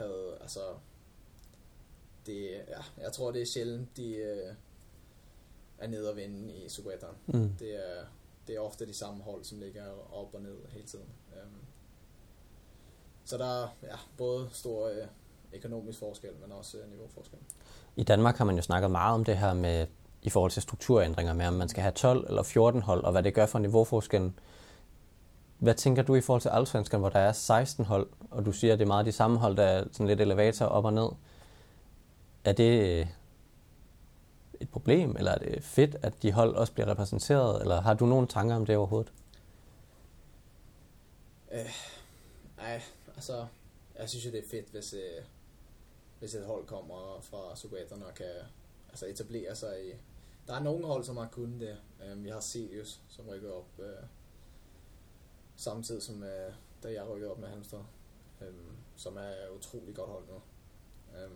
havde, 0.00 0.38
altså, 0.40 0.60
det, 2.26 2.50
ja, 2.68 3.02
jeg 3.02 3.12
tror 3.12 3.30
det 3.30 3.42
er 3.42 3.46
sjældent, 3.46 3.96
de 3.96 4.14
øh, 4.14 4.54
er 5.78 5.86
nede 5.88 6.10
og 6.10 6.16
vinde 6.16 6.54
i 6.54 6.68
Superettan. 6.68 7.08
Mm. 7.26 7.54
Det, 7.58 7.74
er, 7.74 8.04
det 8.46 8.56
er 8.56 8.60
ofte 8.60 8.86
de 8.86 8.94
samme 8.94 9.22
hold, 9.22 9.44
som 9.44 9.58
ligger 9.58 9.84
op 10.12 10.34
og 10.34 10.42
ned 10.42 10.56
hele 10.70 10.86
tiden. 10.86 11.08
Um, 11.32 11.60
så 13.24 13.38
der 13.38 13.62
er 13.62 13.68
ja, 13.82 13.96
både 14.16 14.48
stor 14.52 14.88
øh, 14.88 15.06
økonomisk 15.52 15.98
forskel, 15.98 16.30
men 16.42 16.52
også 16.52 16.78
øh, 16.78 16.90
niveauforskel. 16.90 17.38
I 17.96 18.02
Danmark 18.02 18.36
har 18.36 18.44
man 18.44 18.56
jo 18.56 18.62
snakket 18.62 18.90
meget 18.90 19.14
om 19.14 19.24
det 19.24 19.36
her 19.36 19.54
med 19.54 19.86
i 20.22 20.30
forhold 20.30 20.50
til 20.50 20.62
strukturændringer 20.62 21.32
med, 21.32 21.46
om 21.46 21.54
man 21.54 21.68
skal 21.68 21.82
have 21.82 21.92
12 21.92 22.26
eller 22.28 22.42
14 22.42 22.82
hold, 22.82 23.04
og 23.04 23.12
hvad 23.12 23.22
det 23.22 23.34
gør 23.34 23.46
for 23.46 23.58
niveauforskellen. 23.58 24.38
Hvad 25.60 25.74
tænker 25.74 26.02
du 26.02 26.14
i 26.14 26.20
forhold 26.20 26.42
til 26.42 26.48
Allsvenskan, 26.48 27.00
hvor 27.00 27.08
der 27.08 27.18
er 27.18 27.32
16 27.32 27.84
hold, 27.84 28.08
og 28.30 28.46
du 28.46 28.52
siger, 28.52 28.72
at 28.72 28.78
det 28.78 28.84
er 28.84 28.88
meget 28.88 29.06
de 29.06 29.12
samme 29.12 29.38
hold, 29.38 29.56
der 29.56 29.62
er 29.62 29.84
sådan 29.92 30.06
lidt 30.06 30.20
elevator 30.20 30.66
op 30.66 30.84
og 30.84 30.92
ned. 30.92 31.08
Er 32.44 32.52
det 32.52 33.00
øh, 33.00 33.06
et 34.60 34.68
problem, 34.68 35.16
eller 35.16 35.32
er 35.32 35.38
det 35.38 35.64
fedt, 35.64 35.96
at 36.02 36.22
de 36.22 36.32
hold 36.32 36.54
også 36.54 36.72
bliver 36.72 36.88
repræsenteret, 36.88 37.60
eller 37.60 37.80
har 37.80 37.94
du 37.94 38.06
nogle 38.06 38.26
tanker 38.26 38.56
om 38.56 38.66
det 38.66 38.76
overhovedet? 38.76 39.12
Øh, 41.52 41.70
nej, 42.56 42.80
altså, 43.14 43.46
jeg 43.98 44.08
synes 44.08 44.26
jo, 44.26 44.30
det 44.30 44.38
er 44.38 44.48
fedt, 44.50 44.70
hvis, 44.70 44.92
øh, 44.92 45.24
hvis 46.18 46.34
et 46.34 46.46
hold 46.46 46.66
kommer 46.66 47.20
fra 47.22 47.56
Superetterne 47.56 48.06
og 48.06 48.14
kan 48.14 48.26
altså, 48.88 49.06
etablere 49.06 49.54
sig 49.54 49.88
i... 49.88 49.90
Der 50.46 50.54
er 50.54 50.60
nogle 50.60 50.86
hold, 50.86 51.04
som 51.04 51.16
har 51.16 51.28
kunnet 51.32 51.60
det. 51.60 51.76
Øh, 52.06 52.24
vi 52.24 52.28
har 52.28 52.40
Sirius, 52.40 53.00
som 53.08 53.24
rykker 53.28 53.52
op 53.52 53.68
øh, 53.78 54.06
samtidig 55.60 56.02
som 56.02 56.22
øh, 56.22 56.52
da 56.82 56.92
jeg 56.92 57.08
rykkede 57.08 57.30
op 57.30 57.38
med 57.38 57.48
Halmstad, 57.48 57.78
øh, 58.40 58.54
som 58.96 59.16
er 59.16 59.48
utrolig 59.56 59.94
godt 59.94 60.10
hold 60.10 60.24
nu. 60.28 60.34
Øh, 61.18 61.30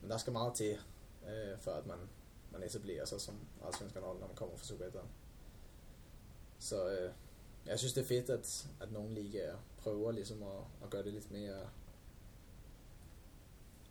men 0.00 0.10
der 0.10 0.16
skal 0.16 0.32
meget 0.32 0.54
til, 0.54 0.78
øh, 1.26 1.58
før 1.58 1.74
at 1.74 1.86
man, 1.86 1.98
man 2.52 2.62
etablerer 2.62 3.04
sig 3.04 3.20
som 3.20 3.34
allsvenskan 3.66 4.02
hold, 4.02 4.20
når 4.20 4.26
man 4.26 4.36
kommer 4.36 4.56
fra 4.56 4.64
Superettan. 4.64 5.08
Så 6.58 6.88
øh, 6.88 7.12
jeg 7.66 7.78
synes, 7.78 7.92
det 7.92 8.02
er 8.02 8.06
fedt, 8.06 8.30
at, 8.30 8.68
at 8.80 8.92
nogle 8.92 9.14
ligaer 9.14 9.56
prøver 9.78 10.12
ligesom 10.12 10.42
at, 10.42 10.60
at 10.84 10.90
gøre 10.90 11.04
det 11.04 11.12
lidt 11.12 11.30
mere 11.30 11.68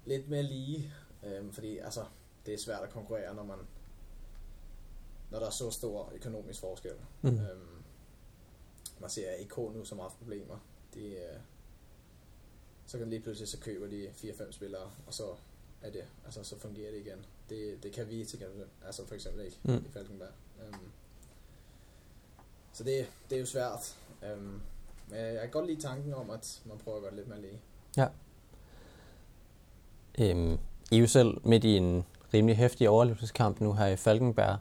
lidt 0.05 0.29
mere 0.29 0.43
lige, 0.43 0.93
øh, 1.23 1.53
fordi 1.53 1.77
altså, 1.77 2.05
det 2.45 2.53
er 2.53 2.57
svært 2.57 2.83
at 2.83 2.89
konkurrere, 2.89 3.35
når 3.35 3.43
man 3.43 3.59
når 5.31 5.39
der 5.39 5.45
er 5.45 5.51
så 5.51 5.71
stor 5.71 6.11
økonomisk 6.15 6.59
forskel. 6.59 6.95
Mm. 7.21 7.29
Øhm, 7.29 7.82
man 8.99 9.09
ser 9.09 9.35
IK 9.35 9.57
nu, 9.57 9.85
som 9.85 9.97
har 9.97 10.03
haft 10.03 10.17
problemer. 10.17 10.57
De, 10.93 11.05
øh, 11.05 11.39
så 12.85 12.97
kan 12.97 13.09
lige 13.09 13.21
pludselig, 13.21 13.47
så 13.47 13.59
køber 13.59 13.87
de 13.87 14.07
4-5 14.07 14.51
spillere, 14.51 14.91
og 15.07 15.13
så 15.13 15.23
er 15.81 15.91
det, 15.91 16.03
altså 16.25 16.43
så 16.43 16.59
fungerer 16.59 16.91
det 16.91 16.99
igen. 16.99 17.25
Det, 17.49 17.83
det 17.83 17.91
kan 17.91 18.09
vi 18.09 18.25
til 18.25 18.39
gengæld, 18.39 18.67
altså 18.85 19.07
for 19.07 19.15
eksempel 19.15 19.45
ikke 19.45 19.57
mm. 19.63 19.85
i 19.87 19.89
Falkenberg. 19.93 20.29
Um, 20.67 20.91
så 22.73 22.83
det, 22.83 23.07
det 23.29 23.35
er 23.35 23.39
jo 23.39 23.45
svært. 23.45 23.97
Um, 24.21 24.61
men 25.09 25.19
jeg 25.19 25.41
kan 25.41 25.49
godt 25.49 25.67
lide 25.67 25.81
tanken 25.81 26.13
om, 26.13 26.29
at 26.29 26.61
man 26.65 26.77
prøver 26.77 26.97
at 26.97 27.01
gøre 27.01 27.11
det 27.11 27.17
lidt 27.17 27.27
mere 27.27 27.41
lige. 27.41 27.61
Ja. 27.97 28.07
Øhm, 30.19 30.59
I 30.91 30.95
er 30.95 30.99
jo 30.99 31.07
selv 31.07 31.47
midt 31.47 31.63
i 31.63 31.77
en 31.77 32.05
rimelig 32.33 32.57
hæftig 32.57 32.89
overlevelseskamp 32.89 33.61
nu 33.61 33.73
her 33.73 33.87
i 33.87 33.95
Falkenberg. 33.95 34.57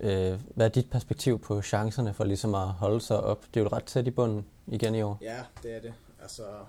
Øh, 0.00 0.40
hvad 0.54 0.66
er 0.66 0.70
dit 0.70 0.90
perspektiv 0.90 1.38
på 1.38 1.62
chancerne 1.62 2.14
for 2.14 2.24
ligesom 2.24 2.54
at 2.54 2.68
holde 2.68 3.00
sig 3.00 3.20
op? 3.20 3.44
Det 3.54 3.60
er 3.60 3.64
jo 3.64 3.68
ret 3.68 3.84
tæt 3.84 4.06
i 4.06 4.10
bunden 4.10 4.46
igen 4.66 4.94
i 4.94 5.02
år. 5.02 5.18
Ja, 5.20 5.44
det 5.62 5.72
er 5.72 5.80
det. 5.80 5.94
Altså, 6.22 6.64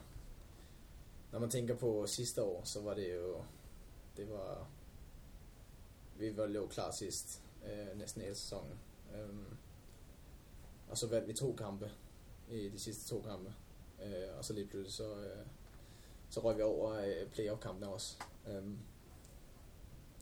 når 1.32 1.40
man 1.40 1.50
tænker 1.50 1.76
på 1.76 2.04
sidste 2.08 2.44
år, 2.44 2.62
så 2.64 2.82
var 2.82 2.94
det 2.94 3.08
jo, 3.16 3.44
det 4.18 4.30
var, 4.30 4.68
vi 6.20 6.38
var 6.38 6.48
jo 6.48 6.68
klar 6.68 6.92
sidst, 6.92 7.42
øh, 7.66 8.00
næsten 8.00 8.22
hele 8.22 8.36
sæsonen. 8.36 8.80
Um, 9.14 9.46
og 10.90 10.98
så 10.98 11.08
vandt 11.08 11.28
vi 11.28 11.34
to 11.34 11.56
kampe 11.58 11.92
i 12.50 12.70
de 12.70 12.80
sidste 12.80 13.10
to 13.10 13.22
kampe. 13.22 13.54
Øh, 14.04 14.38
og 14.38 14.46
så 14.46 14.54
lige 14.54 14.68
pludselig 14.68 14.94
så, 14.94 15.16
øh, 15.16 15.46
så 16.30 16.40
røg 16.40 16.58
vi 16.58 16.62
over 16.62 16.94
øh, 16.94 17.28
playoff-kampene 17.32 17.88
også. 17.88 18.18
Um, 18.48 18.78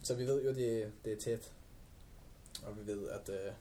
så 0.03 0.15
vi 0.15 0.27
ved 0.27 0.43
jo, 0.43 0.49
det, 0.49 0.91
det 1.05 1.13
er 1.13 1.17
tæt. 1.17 1.53
Og 2.65 2.77
vi 2.77 2.87
ved, 2.87 3.09
at 3.09 3.29
øh, 3.29 3.53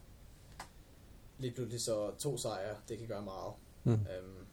lige 1.38 1.54
pludselig 1.54 1.80
så 1.80 2.10
to 2.18 2.36
sejre, 2.36 2.76
det 2.88 2.98
kan 2.98 3.08
gøre 3.08 3.22
meget. 3.22 3.52
Mm. 3.84 3.92
Øhm, 3.92 4.46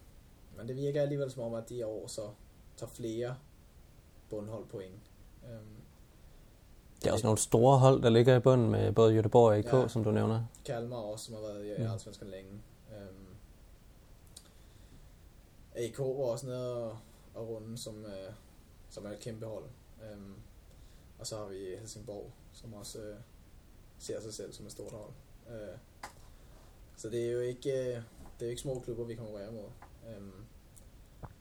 men 0.58 0.68
det 0.68 0.76
virker 0.76 1.02
alligevel 1.02 1.32
som 1.32 1.44
om, 1.44 1.54
at 1.54 1.70
de 1.70 1.86
år 1.86 2.08
så 2.08 2.30
tager 2.78 2.90
flere 2.90 3.36
bundhold 4.30 4.66
point. 4.66 5.12
Øhm, 5.46 5.84
det 7.02 7.10
er 7.10 7.14
også 7.14 7.28
nogle 7.28 7.38
store 7.38 7.78
hold, 7.78 8.02
der 8.02 8.10
ligger 8.10 8.36
i 8.36 8.40
bunden 8.40 8.72
med 8.72 8.92
både 8.92 9.20
Göteborg 9.20 9.36
og 9.36 9.58
AK, 9.58 9.74
ja, 9.74 9.88
som 9.88 10.04
du 10.04 10.12
nævner. 10.12 10.46
Kalmar 10.66 10.98
også, 10.98 11.26
som 11.26 11.36
har 11.36 11.42
været 11.42 11.66
i 11.66 11.82
mm. 11.82 11.92
Allsvenskan 11.92 12.28
længe. 12.28 12.52
Øhm, 12.96 13.36
AK 15.76 16.00
var 16.00 16.06
også 16.06 16.46
nede 16.46 16.84
og, 16.84 16.98
og 17.34 17.50
runde, 17.50 17.78
som, 17.78 18.06
øh, 18.06 18.34
som 18.90 19.06
er 19.06 19.10
et 19.10 19.20
kæmpe 19.20 19.46
hold. 19.46 19.66
Øhm, 20.12 20.34
og 21.20 21.28
så 21.28 21.38
har 21.38 21.46
vi 21.46 21.76
Helsingborg, 21.80 22.32
som 22.54 22.74
også 22.74 23.00
øh, 23.00 23.16
ser 24.04 24.22
sig 24.22 24.34
selv 24.34 24.54
som 24.54 24.66
et 24.66 24.72
stort 24.72 24.92
hold. 24.92 25.12
Øh, 25.50 25.78
så 26.96 27.10
det 27.10 27.28
er 27.28 27.32
jo 27.32 27.40
ikke, 27.40 27.72
øh, 27.72 27.96
det 28.40 28.42
er 28.42 28.46
jo 28.46 28.50
ikke 28.50 28.62
små 28.62 28.80
klubber, 28.80 29.04
vi 29.04 29.16
konkurrerer 29.16 29.52
mod. 29.52 29.70
Øh, 30.10 30.24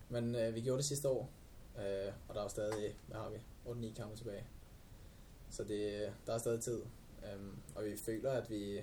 men 0.08 0.34
øh, 0.34 0.54
vi 0.54 0.60
gjorde 0.60 0.78
det 0.78 0.84
sidste 0.84 1.08
år, 1.08 1.30
øh, 1.78 2.12
og 2.28 2.34
der 2.34 2.44
er 2.44 2.48
stadig, 2.48 2.96
hvad 3.06 3.16
har 3.16 3.30
vi, 3.30 3.36
8-9 3.66 3.94
kampe 3.94 4.16
tilbage. 4.16 4.44
Så 5.50 5.64
det, 5.64 6.12
der 6.26 6.34
er 6.34 6.38
stadig 6.38 6.60
tid, 6.60 6.82
øh, 7.24 7.40
og 7.74 7.84
vi 7.84 7.96
føler, 7.96 8.30
at 8.30 8.50
vi, 8.50 8.74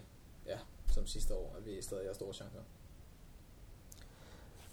ja, 0.46 0.58
som 0.92 1.08
sidste 1.08 1.36
år, 1.36 1.56
at 1.58 1.66
vi 1.66 1.82
stadig 1.82 2.08
har 2.08 2.14
store 2.14 2.34
chancer. 2.34 2.60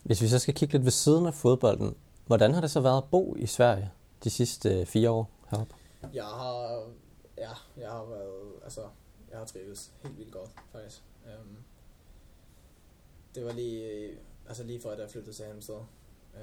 Hvis 0.02 0.22
vi 0.22 0.28
så 0.28 0.38
skal 0.38 0.54
kigge 0.54 0.72
lidt 0.72 0.84
ved 0.84 0.92
siden 0.92 1.26
af 1.26 1.34
fodbolden, 1.34 1.96
hvordan 2.26 2.54
har 2.54 2.60
det 2.60 2.70
så 2.70 2.80
været 2.80 2.98
at 3.02 3.10
bo 3.10 3.36
i 3.36 3.46
Sverige 3.46 3.90
de 4.24 4.30
sidste 4.30 4.80
øh, 4.80 4.86
fire 4.86 5.10
år 5.10 5.30
heroppe? 5.50 5.74
Jeg 6.14 6.24
har 6.24 6.86
ja, 7.38 7.50
jeg 7.76 7.90
har 7.90 8.04
været, 8.04 8.52
altså, 8.62 8.88
jeg 9.30 9.38
har 9.38 9.44
trivet 9.44 9.92
helt 10.02 10.18
vildt 10.18 10.32
godt, 10.32 10.50
faktisk. 10.72 11.02
Um, 11.24 11.56
det 13.34 13.44
var 13.44 13.52
lige, 13.52 14.18
altså 14.48 14.64
lige 14.64 14.80
før, 14.80 14.90
at 14.90 14.98
jeg 14.98 15.10
flyttede 15.10 15.36
til 15.36 15.44
Halmstad, 15.44 15.84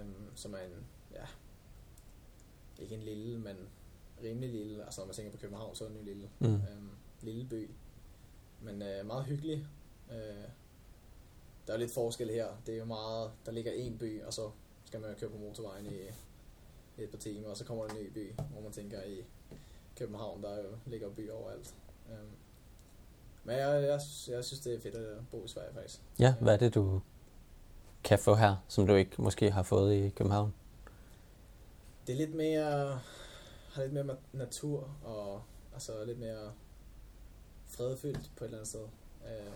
um, 0.01 0.15
som 0.35 0.53
er 0.53 0.57
en, 0.57 0.85
ja, 1.11 1.25
ikke 2.79 2.95
en 2.95 3.03
lille, 3.03 3.39
men 3.39 3.57
rimelig 4.23 4.49
lille, 4.49 4.85
altså 4.85 5.01
når 5.01 5.05
man 5.05 5.15
tænker 5.15 5.31
på 5.31 5.37
København, 5.37 5.75
så 5.75 5.83
er 5.83 5.87
den 5.87 5.97
jo 5.97 6.03
lille, 6.03 6.29
mm. 6.39 6.53
um, 6.53 6.91
lille 7.21 7.45
by, 7.49 7.69
men 8.61 8.73
uh, 8.75 9.07
meget 9.07 9.25
hyggelig. 9.25 9.67
Uh, 10.09 10.49
der 11.67 11.73
er 11.73 11.77
lidt 11.77 11.91
forskel 11.91 12.29
her, 12.29 12.47
det 12.65 12.73
er 12.73 12.77
jo 12.77 12.85
meget, 12.85 13.31
der 13.45 13.51
ligger 13.51 13.71
en 13.71 13.97
by, 13.97 14.23
og 14.23 14.33
så 14.33 14.51
skal 14.85 15.01
man 15.01 15.15
køre 15.15 15.29
på 15.29 15.37
motorvejen 15.37 15.85
i 15.85 15.99
et 16.97 17.09
par 17.09 17.17
timer, 17.17 17.49
og 17.49 17.57
så 17.57 17.65
kommer 17.65 17.87
der 17.87 17.93
en 17.93 18.03
ny 18.03 18.09
by, 18.09 18.33
hvor 18.51 18.61
man 18.61 18.71
tænker 18.71 19.03
i 19.03 19.23
København, 19.97 20.43
der 20.43 20.57
jo 20.57 20.77
ligger 20.85 21.09
byer 21.09 21.33
overalt. 21.33 21.75
Um, 22.09 22.29
Men 23.43 23.55
jeg, 23.55 23.83
jeg, 23.83 23.99
jeg 24.27 24.43
synes, 24.45 24.59
det 24.59 24.73
er 24.75 24.79
fedt 24.79 24.95
at 24.95 25.17
bo 25.31 25.45
i 25.45 25.47
Sverige, 25.47 25.73
faktisk. 25.73 26.01
Ja, 26.19 26.33
hvad 26.41 26.53
er 26.53 26.57
det, 26.57 26.73
du 26.75 27.01
kan 28.03 28.19
få 28.19 28.35
her, 28.35 28.55
som 28.67 28.87
du 28.87 28.95
ikke 28.95 29.21
måske 29.21 29.51
har 29.51 29.63
fået 29.63 29.93
i 29.95 30.09
København? 30.09 30.53
Det 32.07 32.13
er 32.13 32.17
lidt 32.17 32.35
mere, 32.35 32.99
har 33.73 33.81
lidt 33.83 33.93
mere 33.93 34.17
natur, 34.33 34.95
og 35.03 35.41
altså 35.73 36.05
lidt 36.05 36.19
mere 36.19 36.53
fredfyldt 37.67 38.31
på 38.37 38.43
et 38.43 38.47
eller 38.47 38.57
andet 38.57 38.67
sted. 38.69 38.87
Øh, 39.25 39.53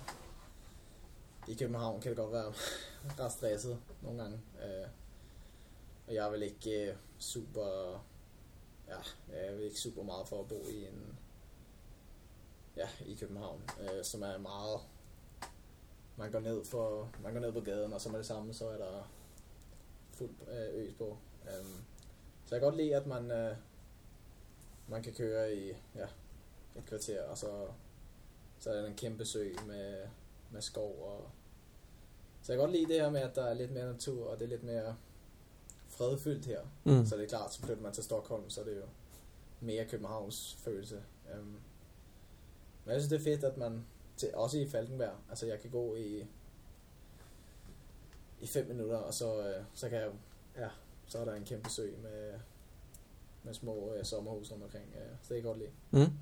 I 1.48 1.54
København 1.54 2.02
kan 2.02 2.10
det 2.10 2.18
godt 2.18 2.32
være 2.32 2.54
ret 3.26 3.32
stresset 3.32 3.78
nogle 4.02 4.22
gange. 4.22 4.40
Øh, 4.64 4.88
og 6.08 6.14
jeg 6.14 6.26
er 6.28 6.32
vel 6.32 6.44
ikke 6.44 6.90
øh, 6.90 6.96
super, 7.20 8.04
ja, 8.88 8.98
jeg 9.34 9.48
er 9.48 9.60
ikke 9.60 9.80
super 9.80 10.04
meget 10.04 10.28
for 10.28 10.40
at 10.40 10.48
bo 10.48 10.56
i 10.56 10.86
en, 10.86 11.18
ja, 12.76 12.90
i 13.06 13.16
København, 13.16 13.62
øh, 13.80 14.04
som 14.04 14.22
er 14.22 14.38
meget, 14.38 14.80
man 16.18 16.32
går 16.32 16.40
ned 16.40 16.66
for, 16.66 17.12
man 17.24 17.34
går 17.34 17.40
ned 17.40 17.52
på 17.52 17.62
gaden, 17.62 17.94
og 17.94 18.02
så 18.02 18.10
med 18.10 18.20
det 18.20 18.26
samme, 18.26 18.54
så 18.54 18.70
er 18.70 18.78
der 18.78 19.12
fuld 20.12 20.32
øh, 20.48 20.74
øs 20.74 20.94
på. 20.94 21.18
Um, 21.44 21.86
så 22.46 22.56
jeg 22.56 22.62
kan 22.62 22.68
godt 22.70 22.78
lide, 22.78 22.96
at 22.96 23.08
man, 23.08 23.32
øh, 23.32 23.56
man 24.88 25.04
kan 25.04 25.14
køre 25.14 25.56
i 25.56 25.74
ja, 25.96 26.08
et 26.76 26.86
kvarter, 26.86 27.24
og 27.24 27.38
så, 27.38 27.68
så 28.60 28.70
er 28.70 28.82
der 28.82 28.88
en 28.88 28.96
kæmpe 28.96 29.26
sø 29.26 29.54
med, 29.66 30.08
med 30.52 30.62
skov. 30.62 31.04
Og, 31.04 31.30
så 32.42 32.52
jeg 32.52 32.58
kan 32.58 32.68
godt 32.68 32.78
lide 32.78 32.94
det 32.94 33.02
her 33.02 33.10
med, 33.10 33.22
at 33.22 33.36
der 33.36 33.44
er 33.44 33.54
lidt 33.54 33.72
mere 33.72 33.92
natur, 33.92 34.28
og 34.28 34.40
det 34.40 34.46
er 34.46 34.50
lidt 34.50 34.64
mere 34.64 34.96
fredfyldt 35.98 36.46
her. 36.46 36.62
Mm. 36.84 37.06
Så 37.06 37.16
det 37.16 37.24
er 37.24 37.28
klart, 37.28 37.54
så 37.54 37.62
flytter 37.62 37.84
man 37.84 37.94
til 37.94 38.04
Stockholm, 38.04 38.50
så 38.50 38.62
er 38.62 38.66
det 38.66 38.76
jo 38.76 38.86
mere 39.62 39.86
Københavns 39.86 40.58
følelse. 40.60 41.04
Um, 41.34 41.60
men 42.86 42.94
jeg 42.94 43.02
synes, 43.02 43.10
det 43.10 43.20
er 43.20 43.36
fedt, 43.36 43.44
at 43.44 43.58
man, 43.58 43.86
til, 44.18 44.30
også 44.34 44.58
i 44.58 44.68
Falkenberg, 44.68 45.16
altså 45.30 45.46
jeg 45.46 45.60
kan 45.60 45.70
gå 45.70 45.96
i, 45.96 46.28
i 48.42 48.48
fem 48.48 48.68
minutter, 48.68 48.98
og 48.98 49.14
så, 49.14 49.48
øh, 49.48 49.64
så 49.74 49.90
kan 49.90 49.98
jeg, 49.98 50.10
ja, 50.58 50.68
så 51.08 51.18
er 51.18 51.26
der 51.26 51.36
en 51.36 51.46
kæmpe 51.46 51.70
sø 51.70 51.92
med, 52.04 52.34
med 53.44 53.54
små 53.54 53.94
øh, 53.94 54.06
sommerhus 54.06 54.52
rundt 54.52 54.64
omkring, 54.64 54.86
øh, 54.96 55.18
så 55.22 55.22
det 55.22 55.28
kan 55.28 55.36
jeg 55.36 55.44
godt 55.44 55.58
lide. 55.58 55.72
Mm. 55.92 56.14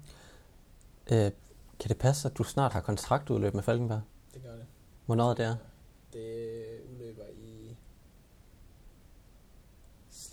Øh, 1.12 1.32
kan 1.80 1.90
det 1.90 1.98
passe, 1.98 2.30
at 2.30 2.38
du 2.38 2.44
snart 2.44 2.74
har 2.74 2.82
kontraktudløb 2.82 3.54
med 3.54 3.64
Falkenberg? 3.64 4.02
Det 4.34 4.44
gør 4.44 4.56
det. 4.56 4.66
Hvornår 5.06 5.30
er 5.30 5.36
det 5.36 5.46
er? 5.46 5.56
Det 6.14 6.82
udløber 6.92 7.26
i 7.28 7.78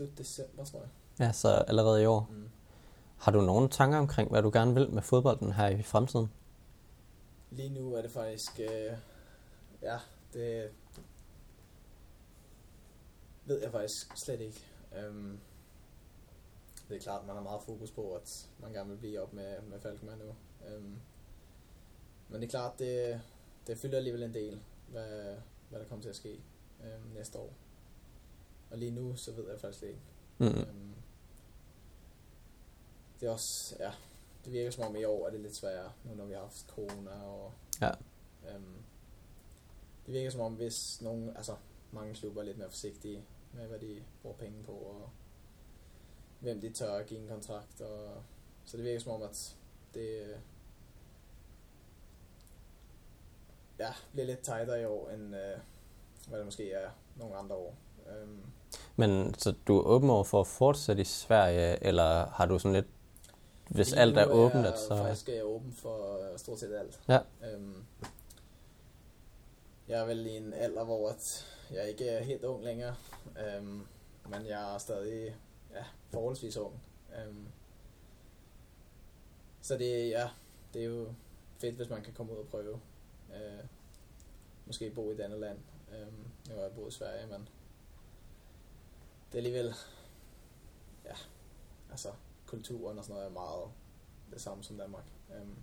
slut 0.02 0.18
december, 0.18 0.64
tror 0.64 0.80
jeg. 0.80 0.88
Ja, 1.20 1.32
så 1.32 1.48
allerede 1.48 2.02
i 2.02 2.06
år. 2.06 2.28
Mm. 2.30 2.48
Har 3.18 3.32
du 3.32 3.40
nogle 3.40 3.68
tanker 3.68 3.98
omkring, 3.98 4.30
hvad 4.30 4.42
du 4.42 4.50
gerne 4.52 4.74
vil 4.74 4.90
med 4.90 5.02
fodbolden 5.02 5.52
her 5.52 5.68
i 5.68 5.82
fremtiden? 5.82 6.32
Lige 7.50 7.68
nu 7.68 7.94
er 7.94 8.02
det 8.02 8.10
faktisk, 8.10 8.60
øh, 8.60 8.96
ja, 9.82 9.98
det 10.32 10.70
ved 13.44 13.62
jeg 13.62 13.72
faktisk 13.72 14.06
slet 14.24 14.40
ikke. 14.40 14.64
Um, 15.08 15.40
det 16.88 16.96
er 16.96 17.00
klart, 17.00 17.26
man 17.26 17.36
har 17.36 17.42
meget 17.42 17.62
fokus 17.62 17.90
på, 17.90 18.14
at 18.14 18.48
man 18.58 18.72
gerne 18.72 18.90
vil 18.90 18.96
blive 18.96 19.20
op 19.20 19.32
med, 19.32 19.62
med 19.62 19.80
Falkenberg 19.80 20.18
nu. 20.18 20.34
Um, 20.76 20.96
men 22.28 22.40
det 22.40 22.46
er 22.46 22.50
klart, 22.50 22.78
det, 22.78 23.20
det 23.66 23.78
fylder 23.78 23.96
alligevel 23.96 24.22
en 24.22 24.34
del, 24.34 24.60
hvad, 24.88 25.36
hvad 25.70 25.80
der 25.80 25.86
kommer 25.86 26.02
til 26.02 26.08
at 26.08 26.16
ske 26.16 26.40
um, 26.80 27.14
næste 27.14 27.38
år. 27.38 27.52
Og 28.72 28.78
lige 28.78 28.90
nu, 28.90 29.16
så 29.16 29.32
ved 29.32 29.50
jeg 29.50 29.60
faktisk 29.60 29.82
ikke. 29.82 29.98
Mm. 30.38 30.94
Det 33.20 33.26
er 33.26 33.32
også, 33.32 33.76
ja, 33.78 33.92
det 34.44 34.52
virker 34.52 34.70
som 34.70 34.84
om 34.84 34.96
i 34.96 35.04
år 35.04 35.26
er 35.26 35.30
det 35.30 35.40
lidt 35.40 35.56
sværere, 35.56 35.92
nu 36.04 36.14
når 36.14 36.24
vi 36.24 36.32
har 36.32 36.40
haft 36.40 36.66
corona 36.68 37.10
og... 37.10 37.52
Ja. 37.80 37.90
Um, 38.56 38.76
det 40.06 40.14
virker 40.14 40.30
som 40.30 40.40
om, 40.40 40.54
hvis 40.54 41.02
nogen, 41.02 41.36
altså 41.36 41.56
mange 41.92 42.14
klubber 42.14 42.40
er 42.40 42.44
lidt 42.44 42.58
mere 42.58 42.70
forsigtige 42.70 43.24
med, 43.52 43.66
hvad 43.66 43.78
de 43.78 44.02
bruger 44.22 44.36
penge 44.36 44.62
på, 44.62 44.72
og 44.72 45.10
hvem 46.40 46.60
de 46.60 46.72
tør 46.72 46.94
at 46.94 47.06
give 47.06 47.20
en 47.20 47.28
kontrakt, 47.28 47.80
og 47.80 48.22
så 48.64 48.76
det 48.76 48.84
virker 48.84 49.00
som 49.00 49.12
om, 49.12 49.22
at 49.22 49.56
det 49.94 50.36
ja, 53.78 53.92
bliver 54.12 54.26
lidt 54.26 54.40
tightere 54.40 54.82
i 54.82 54.84
år, 54.84 55.10
end 55.10 55.36
øh, 55.36 55.58
hvad 56.28 56.38
det 56.38 56.46
måske 56.46 56.72
er 56.72 56.90
nogle 57.16 57.36
andre 57.36 57.56
år. 57.56 57.76
Um, 58.22 58.52
Men 58.96 59.34
så 59.34 59.54
du 59.66 59.78
er 59.78 59.82
åben 59.82 60.10
over 60.10 60.24
for 60.24 60.40
at 60.40 60.46
fortsætte 60.46 61.02
i 61.02 61.04
Sverige, 61.04 61.84
eller 61.84 62.26
har 62.26 62.46
du 62.46 62.58
sådan 62.58 62.72
lidt, 62.72 62.86
hvis 63.68 63.90
Lige 63.90 64.00
alt 64.00 64.14
nu 64.14 64.20
er 64.20 64.26
åbent, 64.26 64.66
at 64.66 64.78
så... 64.78 64.96
faktisk 64.96 65.28
er 65.28 65.34
jeg 65.34 65.44
åben 65.44 65.72
for 65.72 66.18
øh, 66.32 66.38
stort 66.38 66.60
set 66.60 66.74
alt. 66.74 67.00
Ja. 67.08 67.18
Øhm, 67.44 67.84
jeg 69.88 70.00
er 70.00 70.04
vel 70.04 70.26
i 70.26 70.36
en 70.36 70.52
alder, 70.52 70.84
hvor 70.84 71.08
at 71.08 71.46
jeg 71.72 71.88
ikke 71.88 72.08
er 72.08 72.24
helt 72.24 72.44
ung 72.44 72.64
længere, 72.64 72.94
øhm, 73.46 73.86
men 74.28 74.46
jeg 74.48 74.74
er 74.74 74.78
stadig 74.78 75.36
ja, 75.74 75.84
forholdsvis 76.10 76.56
ung. 76.56 76.80
Øhm, 77.18 77.46
så 79.62 79.78
det, 79.78 80.08
ja, 80.10 80.28
det 80.74 80.82
er 80.82 80.86
jo 80.86 81.06
fedt, 81.58 81.76
hvis 81.76 81.90
man 81.90 82.02
kan 82.02 82.12
komme 82.12 82.32
ud 82.32 82.38
og 82.38 82.46
prøve. 82.46 82.80
Øh, 83.34 83.64
måske 84.66 84.90
bo 84.90 85.10
i 85.10 85.14
et 85.14 85.20
andet 85.20 85.40
land. 85.40 85.58
Øhm, 85.94 86.24
nu 86.48 86.54
har 86.54 86.62
jeg 86.62 86.72
boet 86.72 86.92
i 86.92 86.96
Sverige, 86.96 87.26
men 87.26 87.48
det 89.32 89.38
er 89.38 89.38
alligevel, 89.38 89.74
ja, 91.04 91.14
altså 91.90 92.08
kulturen 92.46 92.98
og 92.98 93.04
sådan 93.04 93.14
noget 93.14 93.28
er 93.28 93.32
meget 93.32 93.68
det 94.30 94.40
samme 94.40 94.64
som 94.64 94.76
Danmark. 94.78 95.04
Um, 95.28 95.56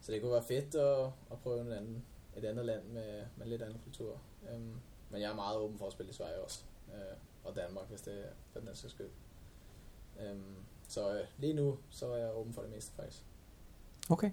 så 0.00 0.12
det 0.12 0.22
kunne 0.22 0.32
være 0.32 0.42
fedt 0.42 0.74
at, 0.74 1.06
at 1.30 1.38
prøve 1.42 1.60
en 1.60 1.72
anden, 1.72 2.04
et 2.36 2.44
andet 2.44 2.64
land 2.64 2.84
med, 2.84 3.22
med 3.36 3.46
lidt 3.46 3.62
anden 3.62 3.78
kultur. 3.84 4.20
Um, 4.54 4.80
men 5.10 5.20
jeg 5.20 5.30
er 5.30 5.34
meget 5.34 5.58
åben 5.58 5.78
for 5.78 5.86
at 5.86 5.92
spille 5.92 6.10
i 6.10 6.14
Sverige 6.14 6.40
også. 6.40 6.62
Uh, 6.88 6.94
og 7.44 7.56
Danmark, 7.56 7.88
hvis 7.88 8.00
det 8.00 8.14
er 8.14 8.30
for 8.52 8.60
den 8.60 8.68
skal 8.74 8.90
skyld. 8.90 9.10
Um, 10.32 10.56
så 10.88 11.10
uh, 11.10 11.26
lige 11.38 11.52
nu, 11.52 11.78
så 11.90 12.12
er 12.12 12.16
jeg 12.16 12.34
åben 12.34 12.52
for 12.52 12.62
det 12.62 12.70
meste 12.70 12.92
faktisk. 12.92 13.24
Okay. 14.10 14.30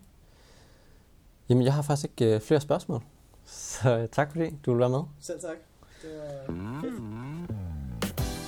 Jamen, 1.49 1.63
jeg 1.63 1.73
har 1.73 1.81
faktisk 1.81 2.11
ikke 2.11 2.35
øh, 2.35 2.41
flere 2.41 2.61
spørgsmål. 2.61 3.01
Så 3.45 3.97
øh, 3.97 4.09
tak 4.09 4.31
fordi 4.31 4.49
du 4.65 4.71
ville 4.71 4.79
være 4.79 4.89
med. 4.89 5.03
Selv 5.19 5.39
tak. 5.39 5.57
Det 6.01 6.17
var 6.17 6.81
fedt. 6.81 7.52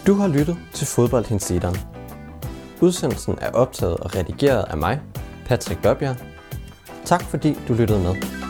Du 0.07 0.13
har 0.13 0.27
lyttet 0.27 0.57
til 0.73 0.87
Fodboldhensideren. 0.87 1.77
Udsendelsen 2.81 3.37
er 3.41 3.51
optaget 3.51 3.97
og 3.97 4.15
redigeret 4.15 4.65
af 4.69 4.77
mig, 4.77 5.01
Patrick 5.45 5.81
Børbjerg. 5.81 6.15
Tak 7.05 7.23
fordi 7.23 7.57
du 7.67 7.73
lyttede 7.73 7.99
med. 7.99 8.44